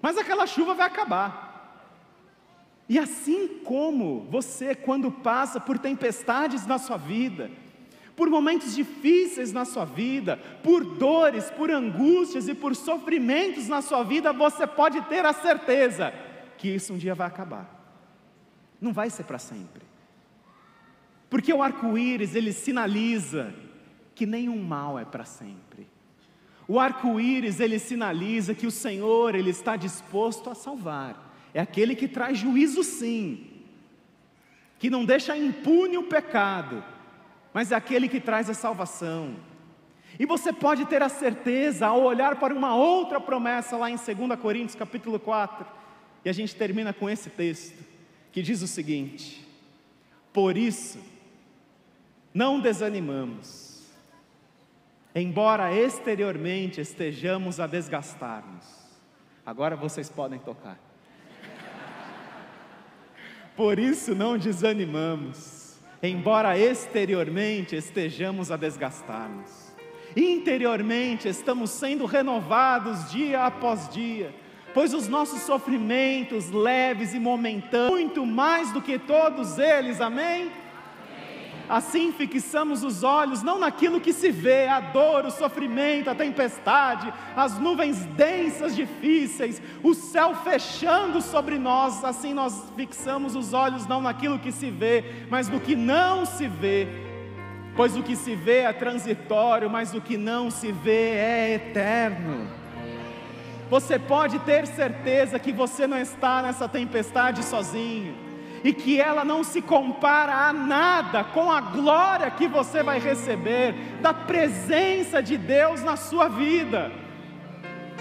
Mas 0.00 0.16
aquela 0.16 0.46
chuva 0.46 0.72
vai 0.72 0.86
acabar. 0.86 1.47
E 2.88 2.98
assim 2.98 3.48
como 3.64 4.26
você, 4.30 4.74
quando 4.74 5.12
passa 5.12 5.60
por 5.60 5.78
tempestades 5.78 6.66
na 6.66 6.78
sua 6.78 6.96
vida, 6.96 7.50
por 8.16 8.30
momentos 8.30 8.74
difíceis 8.74 9.52
na 9.52 9.64
sua 9.64 9.84
vida, 9.84 10.38
por 10.62 10.84
dores, 10.84 11.50
por 11.50 11.70
angústias 11.70 12.48
e 12.48 12.54
por 12.54 12.74
sofrimentos 12.74 13.68
na 13.68 13.82
sua 13.82 14.02
vida, 14.02 14.32
você 14.32 14.66
pode 14.66 15.00
ter 15.02 15.24
a 15.24 15.32
certeza 15.32 16.12
que 16.56 16.68
isso 16.68 16.94
um 16.94 16.98
dia 16.98 17.14
vai 17.14 17.26
acabar. 17.26 17.78
Não 18.80 18.92
vai 18.92 19.10
ser 19.10 19.24
para 19.24 19.38
sempre. 19.38 19.82
Porque 21.28 21.52
o 21.52 21.62
arco-íris, 21.62 22.34
ele 22.34 22.52
sinaliza 22.52 23.54
que 24.14 24.24
nenhum 24.24 24.60
mal 24.60 24.98
é 24.98 25.04
para 25.04 25.24
sempre. 25.24 25.86
O 26.66 26.80
arco-íris, 26.80 27.60
ele 27.60 27.78
sinaliza 27.78 28.54
que 28.54 28.66
o 28.66 28.70
Senhor, 28.70 29.34
ele 29.34 29.50
está 29.50 29.76
disposto 29.76 30.48
a 30.50 30.54
salvar. 30.54 31.27
É 31.52 31.60
aquele 31.60 31.94
que 31.94 32.06
traz 32.06 32.38
juízo 32.38 32.82
sim, 32.82 33.46
que 34.78 34.90
não 34.90 35.04
deixa 35.04 35.36
impune 35.36 35.98
o 35.98 36.04
pecado, 36.04 36.84
mas 37.52 37.72
é 37.72 37.74
aquele 37.74 38.08
que 38.08 38.20
traz 38.20 38.48
a 38.48 38.54
salvação. 38.54 39.36
E 40.18 40.26
você 40.26 40.52
pode 40.52 40.84
ter 40.86 41.02
a 41.02 41.08
certeza 41.08 41.86
ao 41.86 42.02
olhar 42.02 42.36
para 42.36 42.54
uma 42.54 42.74
outra 42.74 43.20
promessa 43.20 43.76
lá 43.76 43.90
em 43.90 43.96
2 43.96 44.40
Coríntios 44.40 44.74
capítulo 44.74 45.18
4, 45.18 45.66
e 46.24 46.28
a 46.28 46.32
gente 46.32 46.54
termina 46.54 46.92
com 46.92 47.08
esse 47.08 47.30
texto, 47.30 47.82
que 48.32 48.42
diz 48.42 48.62
o 48.62 48.66
seguinte: 48.66 49.46
Por 50.32 50.56
isso, 50.56 50.98
não 52.34 52.60
desanimamos, 52.60 53.82
embora 55.14 55.72
exteriormente 55.72 56.80
estejamos 56.80 57.58
a 57.58 57.66
desgastar-nos. 57.66 58.66
Agora 59.44 59.74
vocês 59.74 60.10
podem 60.10 60.38
tocar. 60.38 60.87
Por 63.58 63.76
isso 63.76 64.14
não 64.14 64.38
desanimamos, 64.38 65.80
embora 66.00 66.56
exteriormente 66.56 67.74
estejamos 67.74 68.52
a 68.52 68.56
desgastar-nos. 68.56 69.74
Interiormente 70.16 71.26
estamos 71.26 71.70
sendo 71.70 72.06
renovados 72.06 73.10
dia 73.10 73.46
após 73.46 73.88
dia, 73.88 74.32
pois 74.72 74.94
os 74.94 75.08
nossos 75.08 75.40
sofrimentos 75.40 76.52
leves 76.52 77.12
e 77.14 77.18
momentâneos, 77.18 77.90
muito 77.90 78.24
mais 78.24 78.70
do 78.70 78.80
que 78.80 78.96
todos 78.96 79.58
eles, 79.58 80.00
amém? 80.00 80.52
Assim 81.68 82.12
fixamos 82.12 82.82
os 82.82 83.02
olhos 83.02 83.42
não 83.42 83.58
naquilo 83.58 84.00
que 84.00 84.12
se 84.12 84.30
vê, 84.30 84.66
a 84.66 84.80
dor, 84.80 85.26
o 85.26 85.30
sofrimento, 85.30 86.08
a 86.08 86.14
tempestade, 86.14 87.12
as 87.36 87.58
nuvens 87.58 88.06
densas, 88.06 88.74
difíceis, 88.74 89.60
o 89.82 89.92
céu 89.92 90.34
fechando 90.34 91.20
sobre 91.20 91.58
nós, 91.58 92.02
assim 92.02 92.32
nós 92.32 92.72
fixamos 92.74 93.36
os 93.36 93.52
olhos 93.52 93.86
não 93.86 94.00
naquilo 94.00 94.38
que 94.38 94.50
se 94.50 94.70
vê, 94.70 95.04
mas 95.28 95.48
no 95.48 95.60
que 95.60 95.76
não 95.76 96.24
se 96.24 96.48
vê. 96.48 96.88
Pois 97.76 97.94
o 97.96 98.02
que 98.02 98.16
se 98.16 98.34
vê 98.34 98.60
é 98.60 98.72
transitório, 98.72 99.68
mas 99.68 99.92
o 99.92 100.00
que 100.00 100.16
não 100.16 100.50
se 100.50 100.72
vê 100.72 101.10
é 101.10 101.54
eterno. 101.54 102.48
Você 103.68 103.98
pode 103.98 104.38
ter 104.40 104.66
certeza 104.66 105.38
que 105.38 105.52
você 105.52 105.86
não 105.86 105.98
está 105.98 106.40
nessa 106.40 106.66
tempestade 106.66 107.44
sozinho 107.44 108.27
e 108.64 108.72
que 108.72 109.00
ela 109.00 109.24
não 109.24 109.44
se 109.44 109.62
compara 109.62 110.34
a 110.34 110.52
nada 110.52 111.24
com 111.24 111.50
a 111.50 111.60
glória 111.60 112.30
que 112.30 112.46
você 112.46 112.82
vai 112.82 112.98
receber 112.98 113.74
da 114.00 114.12
presença 114.12 115.22
de 115.22 115.36
Deus 115.36 115.82
na 115.82 115.96
sua 115.96 116.28
vida. 116.28 116.90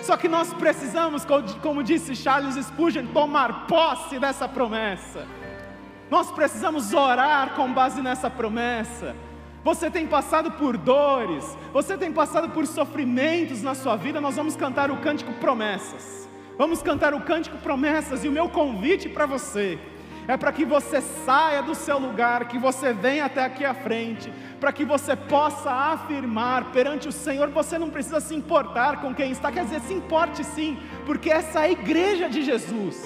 Só 0.01 0.15
que 0.15 0.27
nós 0.27 0.53
precisamos, 0.53 1.25
como 1.61 1.83
disse 1.83 2.15
Charles 2.15 2.55
Spurgeon, 2.55 3.07
tomar 3.07 3.67
posse 3.67 4.19
dessa 4.19 4.47
promessa. 4.47 5.25
Nós 6.09 6.31
precisamos 6.31 6.93
orar 6.93 7.55
com 7.55 7.71
base 7.71 8.01
nessa 8.01 8.29
promessa. 8.29 9.15
Você 9.63 9.91
tem 9.91 10.07
passado 10.07 10.51
por 10.51 10.77
dores, 10.77 11.57
você 11.73 11.97
tem 11.97 12.11
passado 12.11 12.49
por 12.49 12.65
sofrimentos 12.65 13.61
na 13.61 13.75
sua 13.75 13.97
vida, 13.97 14.21
nós 14.21 14.35
vamos 14.35 14.55
cantar 14.55 14.89
o 14.89 14.97
cântico 14.97 15.33
promessas. 15.33 16.29
Vamos 16.57 16.81
cantar 16.81 17.13
o 17.13 17.21
cântico 17.21 17.57
promessas 17.57 18.23
e 18.23 18.29
o 18.29 18.31
meu 18.31 18.47
convite 18.47 19.09
para 19.09 19.25
você 19.25 19.77
é 20.27 20.35
para 20.35 20.51
que 20.51 20.65
você 20.65 21.01
saia 21.01 21.61
do 21.63 21.73
seu 21.73 21.97
lugar, 21.97 22.47
que 22.47 22.57
você 22.57 22.93
venha 22.93 23.25
até 23.25 23.43
aqui 23.45 23.63
à 23.63 23.73
frente, 23.73 24.31
para 24.59 24.73
que 24.73 24.83
você 24.83 25.15
possa 25.15 25.71
afirmar 25.71 26.71
perante 26.71 27.07
o 27.07 27.11
Senhor. 27.11 27.49
Você 27.49 27.77
não 27.77 27.89
precisa 27.89 28.19
se 28.19 28.35
importar 28.35 28.99
com 29.01 29.15
quem 29.15 29.31
está, 29.31 29.51
quer 29.51 29.63
dizer, 29.63 29.79
se 29.81 29.93
importe 29.93 30.43
sim, 30.43 30.77
porque 31.05 31.29
essa 31.29 31.59
é 31.59 31.63
a 31.63 31.71
igreja 31.71 32.29
de 32.29 32.43
Jesus. 32.43 33.05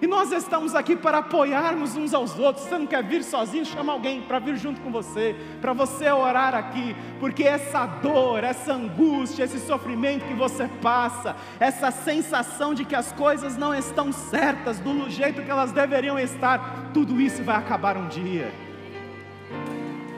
E 0.00 0.06
nós 0.06 0.30
estamos 0.30 0.74
aqui 0.74 0.94
para 0.94 1.18
apoiarmos 1.18 1.96
uns 1.96 2.12
aos 2.12 2.38
outros. 2.38 2.66
Você 2.66 2.78
não 2.78 2.86
quer 2.86 3.02
vir 3.02 3.24
sozinho, 3.24 3.64
chama 3.64 3.92
alguém 3.92 4.20
para 4.20 4.38
vir 4.38 4.56
junto 4.56 4.80
com 4.82 4.90
você, 4.90 5.34
para 5.60 5.72
você 5.72 6.10
orar 6.10 6.54
aqui, 6.54 6.94
porque 7.18 7.44
essa 7.44 7.86
dor, 7.86 8.44
essa 8.44 8.74
angústia, 8.74 9.44
esse 9.44 9.58
sofrimento 9.60 10.26
que 10.26 10.34
você 10.34 10.68
passa, 10.82 11.34
essa 11.58 11.90
sensação 11.90 12.74
de 12.74 12.84
que 12.84 12.94
as 12.94 13.10
coisas 13.12 13.56
não 13.56 13.74
estão 13.74 14.12
certas 14.12 14.78
do 14.78 15.08
jeito 15.08 15.42
que 15.42 15.50
elas 15.50 15.72
deveriam 15.72 16.18
estar, 16.18 16.90
tudo 16.92 17.18
isso 17.18 17.42
vai 17.42 17.56
acabar 17.56 17.96
um 17.96 18.08
dia. 18.08 18.52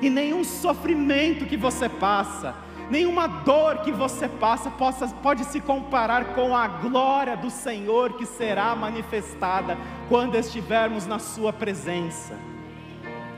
E 0.02 0.10
nenhum 0.10 0.42
sofrimento 0.42 1.46
que 1.46 1.56
você 1.56 1.88
passa, 1.88 2.54
nenhuma 2.90 3.26
dor 3.26 3.78
que 3.78 3.92
você 3.92 4.28
passa 4.28 4.70
possa, 4.70 5.08
pode 5.08 5.44
se 5.44 5.60
comparar 5.60 6.34
com 6.34 6.54
a 6.56 6.66
glória 6.66 7.36
do 7.36 7.50
Senhor 7.50 8.14
que 8.14 8.26
será 8.26 8.74
manifestada 8.74 9.76
quando 10.08 10.36
estivermos 10.36 11.06
na 11.06 11.18
Sua 11.18 11.52
presença. 11.52 12.38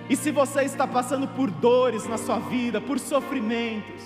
E 0.08 0.16
se 0.16 0.32
você 0.32 0.62
está 0.62 0.88
passando 0.88 1.28
por 1.28 1.48
dores 1.50 2.04
na 2.08 2.18
sua 2.18 2.40
vida, 2.40 2.80
por 2.80 2.98
sofrimentos, 2.98 4.02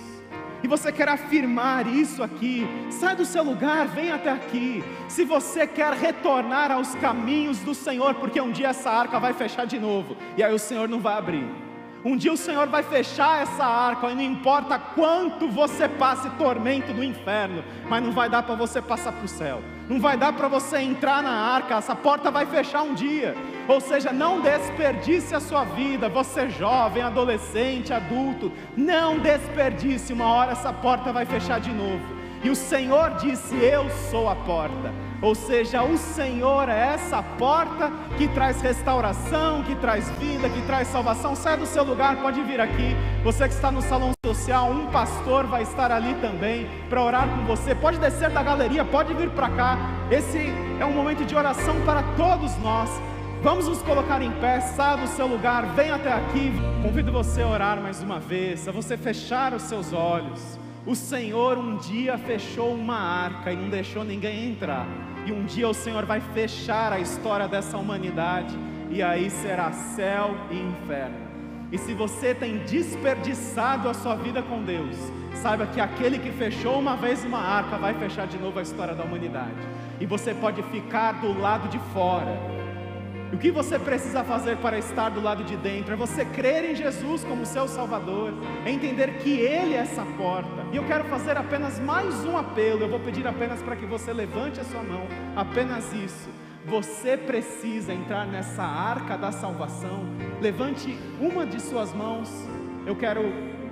e 0.62 0.68
você 0.68 0.92
quer 0.92 1.09
afirmar 1.09 1.86
isso 1.86 2.22
aqui, 2.22 2.66
sai 2.90 3.16
do 3.16 3.24
seu 3.24 3.42
lugar, 3.42 3.86
vem 3.88 4.11
até 4.12 4.30
aqui. 4.30 4.84
Se 5.09 5.24
você 5.24 5.66
quer 5.66 5.92
retornar 5.95 6.70
aos 6.70 6.95
caminhos 6.95 7.59
do 7.61 7.74
Senhor, 7.74 8.14
porque 8.14 8.40
um 8.40 8.51
dia 8.51 8.68
essa 8.68 8.90
arca 8.90 9.18
vai 9.18 9.32
fechar 9.32 9.66
de 9.66 9.78
novo, 9.78 10.14
e 10.36 10.42
aí 10.42 10.55
o 10.55 10.59
Senhor 10.59 10.88
não 10.88 11.01
vai 11.01 11.18
abrir. 11.18 11.64
Um 12.05 12.18
dia 12.18 12.30
o 12.30 12.36
Senhor 12.36 12.68
vai 12.68 12.82
fechar 12.82 13.40
essa 13.40 13.64
arca, 13.64 14.11
e 14.11 14.14
não 14.14 14.22
importa 14.22 14.78
quanto 14.78 15.48
você 15.48 15.88
passe 15.88 16.28
tormento 16.36 16.92
do 16.92 17.02
inferno, 17.02 17.64
mas 17.88 18.02
não 18.02 18.12
vai 18.12 18.28
dar 18.28 18.42
para 18.42 18.55
você 18.55 18.82
passar 18.82 19.11
para 19.11 19.24
o 19.24 19.28
céu, 19.28 19.62
não 19.88 19.98
vai 19.98 20.14
dar 20.14 20.34
para 20.34 20.46
você 20.46 20.76
entrar 20.80 21.22
na 21.22 21.30
arca, 21.30 21.76
essa 21.76 21.96
porta 21.96 22.30
vai 22.30 22.44
fechar 22.44 22.82
um 22.82 22.92
dia. 22.92 23.34
Ou 23.66 23.80
seja, 23.80 24.12
não 24.12 24.42
desperdice 24.42 25.34
a 25.34 25.40
sua 25.40 25.64
vida, 25.64 26.11
você 26.11 26.50
jovem, 26.50 27.02
adolescente, 27.02 27.90
adulto, 27.90 28.52
não 28.76 29.18
desperdice, 29.18 30.12
uma 30.12 30.26
hora 30.26 30.52
essa 30.52 30.74
porta 30.74 31.11
vai 31.11 31.24
fechar 31.24 31.59
de 31.59 31.72
novo. 31.72 32.24
E 32.45 32.51
o 32.51 32.55
Senhor 32.55 33.14
disse: 33.14 33.57
Eu 33.57 33.88
sou 34.11 34.28
a 34.28 34.36
porta. 34.36 34.92
Ou 35.22 35.34
seja, 35.34 35.82
o 35.82 35.97
Senhor 35.97 36.68
é 36.68 36.92
essa 36.92 37.22
porta 37.22 37.90
que 38.18 38.28
traz 38.28 38.61
restauração, 38.61 39.62
que 39.62 39.74
traz 39.76 40.11
vida, 40.18 40.51
que 40.51 40.61
traz 40.66 40.88
salvação. 40.88 41.34
Sai 41.34 41.57
do 41.57 41.64
seu 41.64 41.82
lugar, 41.82 42.20
pode 42.20 42.42
vir 42.42 42.61
aqui. 42.61 42.95
Você 43.24 43.49
que 43.49 43.55
está 43.55 43.72
no 43.72 43.80
salão 43.80 44.12
social, 44.22 44.70
um 44.70 44.90
pastor 44.90 45.47
vai 45.47 45.62
estar 45.62 45.90
ali 45.90 46.12
também 46.16 46.68
para 46.90 47.03
orar 47.03 47.26
com 47.26 47.47
você. 47.47 47.74
Pode 47.74 47.99
descer 47.99 48.28
da 48.28 48.42
galeria, 48.42 48.84
pode 48.84 49.14
vir 49.14 49.30
para 49.30 49.49
cá. 49.49 49.78
Esse 50.11 50.53
é 50.78 50.84
um 50.84 50.92
momento 50.92 51.24
de 51.24 51.34
oração 51.34 51.74
para 51.86 52.03
todos 52.14 52.55
nós. 52.59 52.90
Vamos 53.42 53.66
nos 53.66 53.80
colocar 53.80 54.20
em 54.20 54.30
pé, 54.32 54.61
saia 54.61 54.99
do 54.99 55.07
seu 55.07 55.26
lugar, 55.26 55.64
vem 55.74 55.90
até 55.90 56.12
aqui. 56.12 56.53
Convido 56.82 57.11
você 57.11 57.40
a 57.40 57.49
orar 57.49 57.80
mais 57.80 58.03
uma 58.03 58.20
vez, 58.20 58.68
a 58.68 58.72
você 58.72 58.99
fechar 58.99 59.55
os 59.55 59.62
seus 59.62 59.95
olhos. 59.95 60.64
O 60.87 60.95
Senhor 60.95 61.57
um 61.57 61.78
dia 61.78 62.18
fechou 62.18 62.74
uma 62.74 62.99
arca 62.99 63.51
e 63.51 63.57
não 63.57 63.70
deixou 63.70 64.05
ninguém 64.05 64.51
entrar. 64.51 64.87
E 65.24 65.32
um 65.32 65.47
dia 65.47 65.66
o 65.66 65.72
Senhor 65.72 66.05
vai 66.05 66.20
fechar 66.20 66.93
a 66.93 67.01
história 67.01 67.49
dessa 67.49 67.78
humanidade, 67.78 68.55
e 68.91 69.03
aí 69.03 69.30
será 69.30 69.72
céu 69.72 70.37
e 70.51 70.59
inferno. 70.59 71.24
E 71.72 71.78
se 71.78 71.95
você 71.95 72.35
tem 72.35 72.59
desperdiçado 72.66 73.89
a 73.89 73.95
sua 73.95 74.14
vida 74.14 74.43
com 74.43 74.62
Deus, 74.62 74.95
saiba 75.32 75.66
que 75.66 75.80
aquele 75.80 76.18
que 76.18 76.30
fechou 76.30 76.78
uma 76.78 76.97
vez 76.97 77.24
uma 77.24 77.41
arca 77.41 77.78
vai 77.78 77.95
fechar 77.95 78.26
de 78.26 78.37
novo 78.37 78.59
a 78.59 78.62
história 78.62 78.95
da 78.95 79.05
humanidade. 79.05 79.57
E 79.99 80.05
você 80.05 80.35
pode 80.35 80.62
ficar 80.64 81.12
do 81.12 81.41
lado 81.41 81.66
de 81.68 81.78
fora 81.95 82.53
o 83.35 83.37
que 83.37 83.51
você 83.51 83.80
precisa 83.80 84.22
fazer 84.22 84.57
para 84.59 84.78
estar 84.78 85.09
do 85.09 85.20
lado 85.20 85.43
de 85.43 85.57
dentro 85.57 85.93
é 85.93 85.97
você 85.97 86.24
crer 86.24 86.70
em 86.70 86.74
Jesus 86.76 87.24
como 87.24 87.45
seu 87.45 87.66
Salvador, 87.66 88.32
é 88.64 88.70
entender 88.70 89.18
que 89.18 89.32
Ele 89.41 89.74
é 89.74 89.78
essa 89.78 90.05
porta. 90.16 90.64
E 90.72 90.76
eu 90.76 90.85
quero 90.85 91.05
fazer 91.05 91.37
apenas 91.37 91.80
mais 91.80 92.24
um 92.24 92.37
apelo, 92.39 92.82
eu 92.82 92.89
vou 92.89 93.01
pedir 93.01 93.26
apenas 93.26 93.61
para 93.61 93.74
que 93.74 93.87
você 93.87 94.12
levante 94.12 94.61
a 94.61 94.64
sua 94.64 94.85
mão, 94.85 95.09
apenas 95.35 95.93
isso. 95.93 96.28
Você 96.66 97.16
precisa 97.16 97.93
entrar 97.93 98.24
nessa 98.24 98.62
arca 98.62 99.18
da 99.18 99.32
salvação. 99.32 100.05
Levante 100.41 100.97
uma 101.20 101.45
de 101.45 101.61
suas 101.61 101.93
mãos. 101.93 102.30
Eu 102.87 102.95
quero 102.97 103.20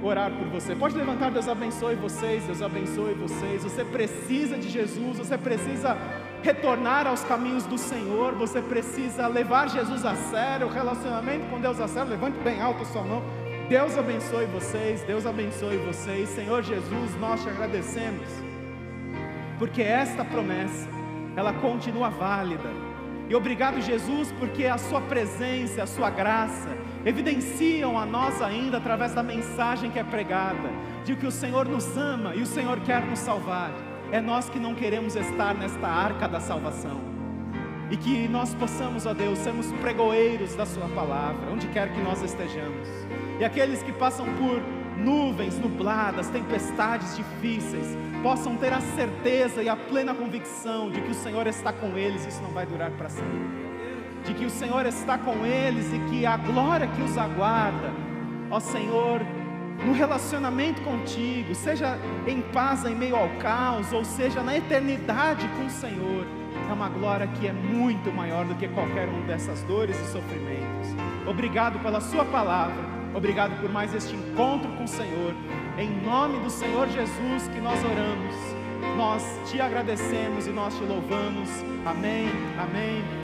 orar 0.03 0.31
por 0.33 0.49
você. 0.49 0.75
Pode 0.75 0.97
levantar, 0.97 1.31
Deus 1.31 1.49
abençoe 1.49 1.95
vocês, 1.95 2.45
Deus 2.45 2.61
abençoe 2.61 3.15
vocês. 3.15 3.63
Você 3.63 3.85
precisa 3.85 4.59
de 4.59 4.69
Jesus, 4.69 5.19
você 5.19 5.39
precisa 5.39 5.97
retornar 6.43 7.07
aos 7.07 7.23
caminhos 7.25 7.65
do 7.65 7.79
Senhor, 7.79 8.35
você 8.35 8.61
precisa 8.61 9.27
levar 9.29 9.69
Jesus 9.69 10.05
a 10.05 10.15
sério, 10.15 10.67
o 10.67 10.71
relacionamento 10.71 11.47
com 11.47 11.61
Deus 11.61 11.81
a 11.81 11.89
sério. 11.89 12.11
Levante 12.11 12.39
bem 12.41 12.61
alto 12.61 12.83
a 12.83 12.87
sua 12.87 13.03
mão. 13.03 13.23
Deus 13.69 13.97
abençoe 13.97 14.47
vocês, 14.47 15.03
Deus 15.03 15.25
abençoe 15.25 15.77
vocês. 15.79 16.29
Senhor 16.29 16.63
Jesus, 16.63 17.15
nós 17.21 17.43
te 17.43 17.49
agradecemos, 17.49 18.29
porque 19.59 19.83
esta 19.83 20.25
promessa, 20.25 20.89
ela 21.37 21.53
continua 21.55 22.11
válida. 22.11 22.69
E 23.31 23.35
obrigado, 23.35 23.81
Jesus, 23.81 24.33
porque 24.33 24.67
a 24.67 24.77
Sua 24.77 25.01
presença, 25.01 25.85
a 25.85 25.87
Sua 25.87 26.11
graça 26.11 26.69
evidenciam 27.05 27.99
a 27.99 28.05
nós 28.05 28.43
ainda 28.43 28.77
através 28.77 29.15
da 29.15 29.23
mensagem 29.23 29.91
que 29.91 29.99
é 29.99 30.05
pregada, 30.05 30.69
de 31.05 31.17
que 31.17 31.27
o 31.27 31.31
Senhor 31.31 31.67
nos 31.67 31.97
ama 31.97 32.35
e 32.35 32.43
o 32.43 32.47
Senhor 32.47 32.81
quer 32.81 33.01
nos 33.07 33.21
salvar. 33.21 33.71
É 34.13 34.21
nós 34.21 34.51
que 34.51 34.59
não 34.59 34.75
queremos 34.75 35.17
estar 35.17 35.55
nesta 35.55 35.89
arca 35.89 36.29
da 36.29 36.39
salvação. 36.39 37.01
E 37.91 37.97
que 37.97 38.29
nós 38.29 38.55
possamos, 38.55 39.07
ó 39.07 39.15
Deus, 39.15 39.39
sermos 39.39 39.73
pregoeiros 39.81 40.55
da 40.55 40.67
Sua 40.67 40.87
palavra, 40.89 41.51
onde 41.51 41.67
quer 41.69 41.91
que 41.91 42.01
nós 42.03 42.23
estejamos. 42.23 42.87
E 43.41 43.45
aqueles 43.45 43.83
que 43.83 43.91
passam 43.91 44.27
por 44.35 44.61
nuvens 44.99 45.59
nubladas, 45.59 46.29
tempestades 46.29 47.17
difíceis, 47.17 47.97
possam 48.23 48.55
ter 48.57 48.75
a 48.75 48.83
certeza 48.83 49.63
e 49.63 49.69
a 49.71 49.77
plena 49.77 50.15
convicção 50.15 50.91
de 50.91 51.01
que 51.01 51.11
o 51.11 51.15
Senhor 51.15 51.47
está 51.47 51.73
com 51.73 51.97
eles, 51.97 52.27
isso 52.27 52.43
não 52.43 52.51
vai 52.51 52.67
durar 52.67 52.91
para 52.91 53.09
sempre. 53.09 53.63
De 54.27 54.35
que 54.35 54.45
o 54.45 54.51
Senhor 54.51 54.85
está 54.85 55.17
com 55.17 55.47
eles 55.47 55.91
e 55.91 55.99
que 56.11 56.27
a 56.27 56.37
glória 56.37 56.87
que 56.87 57.01
os 57.01 57.17
aguarda, 57.17 57.91
ó 58.51 58.61
Senhor, 58.61 59.23
no 59.85 59.93
relacionamento 59.93 60.81
contigo, 60.83 61.55
seja 61.55 61.99
em 62.27 62.41
paz 62.41 62.85
em 62.85 62.95
meio 62.95 63.17
ao 63.17 63.29
caos, 63.41 63.93
ou 63.93 64.05
seja 64.05 64.43
na 64.43 64.57
eternidade 64.57 65.49
com 65.57 65.67
o 65.67 65.71
Senhor, 65.71 66.27
é 66.69 66.73
uma 66.73 66.89
glória 66.89 67.27
que 67.27 67.47
é 67.47 67.53
muito 67.53 68.13
maior 68.13 68.45
do 68.45 68.55
que 68.55 68.69
qualquer 68.69 69.09
um 69.09 69.27
dessas 69.27 69.63
dores 69.63 69.99
e 70.01 70.13
sofrimentos. 70.13 70.89
Obrigado 71.27 71.79
pela 71.81 72.01
Sua 72.01 72.25
palavra. 72.25 72.93
Obrigado 73.15 73.61
por 73.61 73.71
mais 73.71 73.95
este 73.95 74.15
encontro 74.15 74.71
com 74.73 74.85
o 74.85 74.89
Senhor. 74.89 75.35
Em 75.79 75.91
nome 76.03 76.39
do 76.41 76.51
Senhor 76.51 76.89
Jesus 76.89 77.49
que 77.49 77.61
nós 77.61 77.79
oramos, 77.85 78.35
nós 78.97 79.23
te 79.51 79.61
agradecemos 79.61 80.47
e 80.47 80.51
nós 80.51 80.75
te 80.77 80.85
louvamos. 80.85 81.51
Amém, 81.85 82.29
amém. 82.59 83.13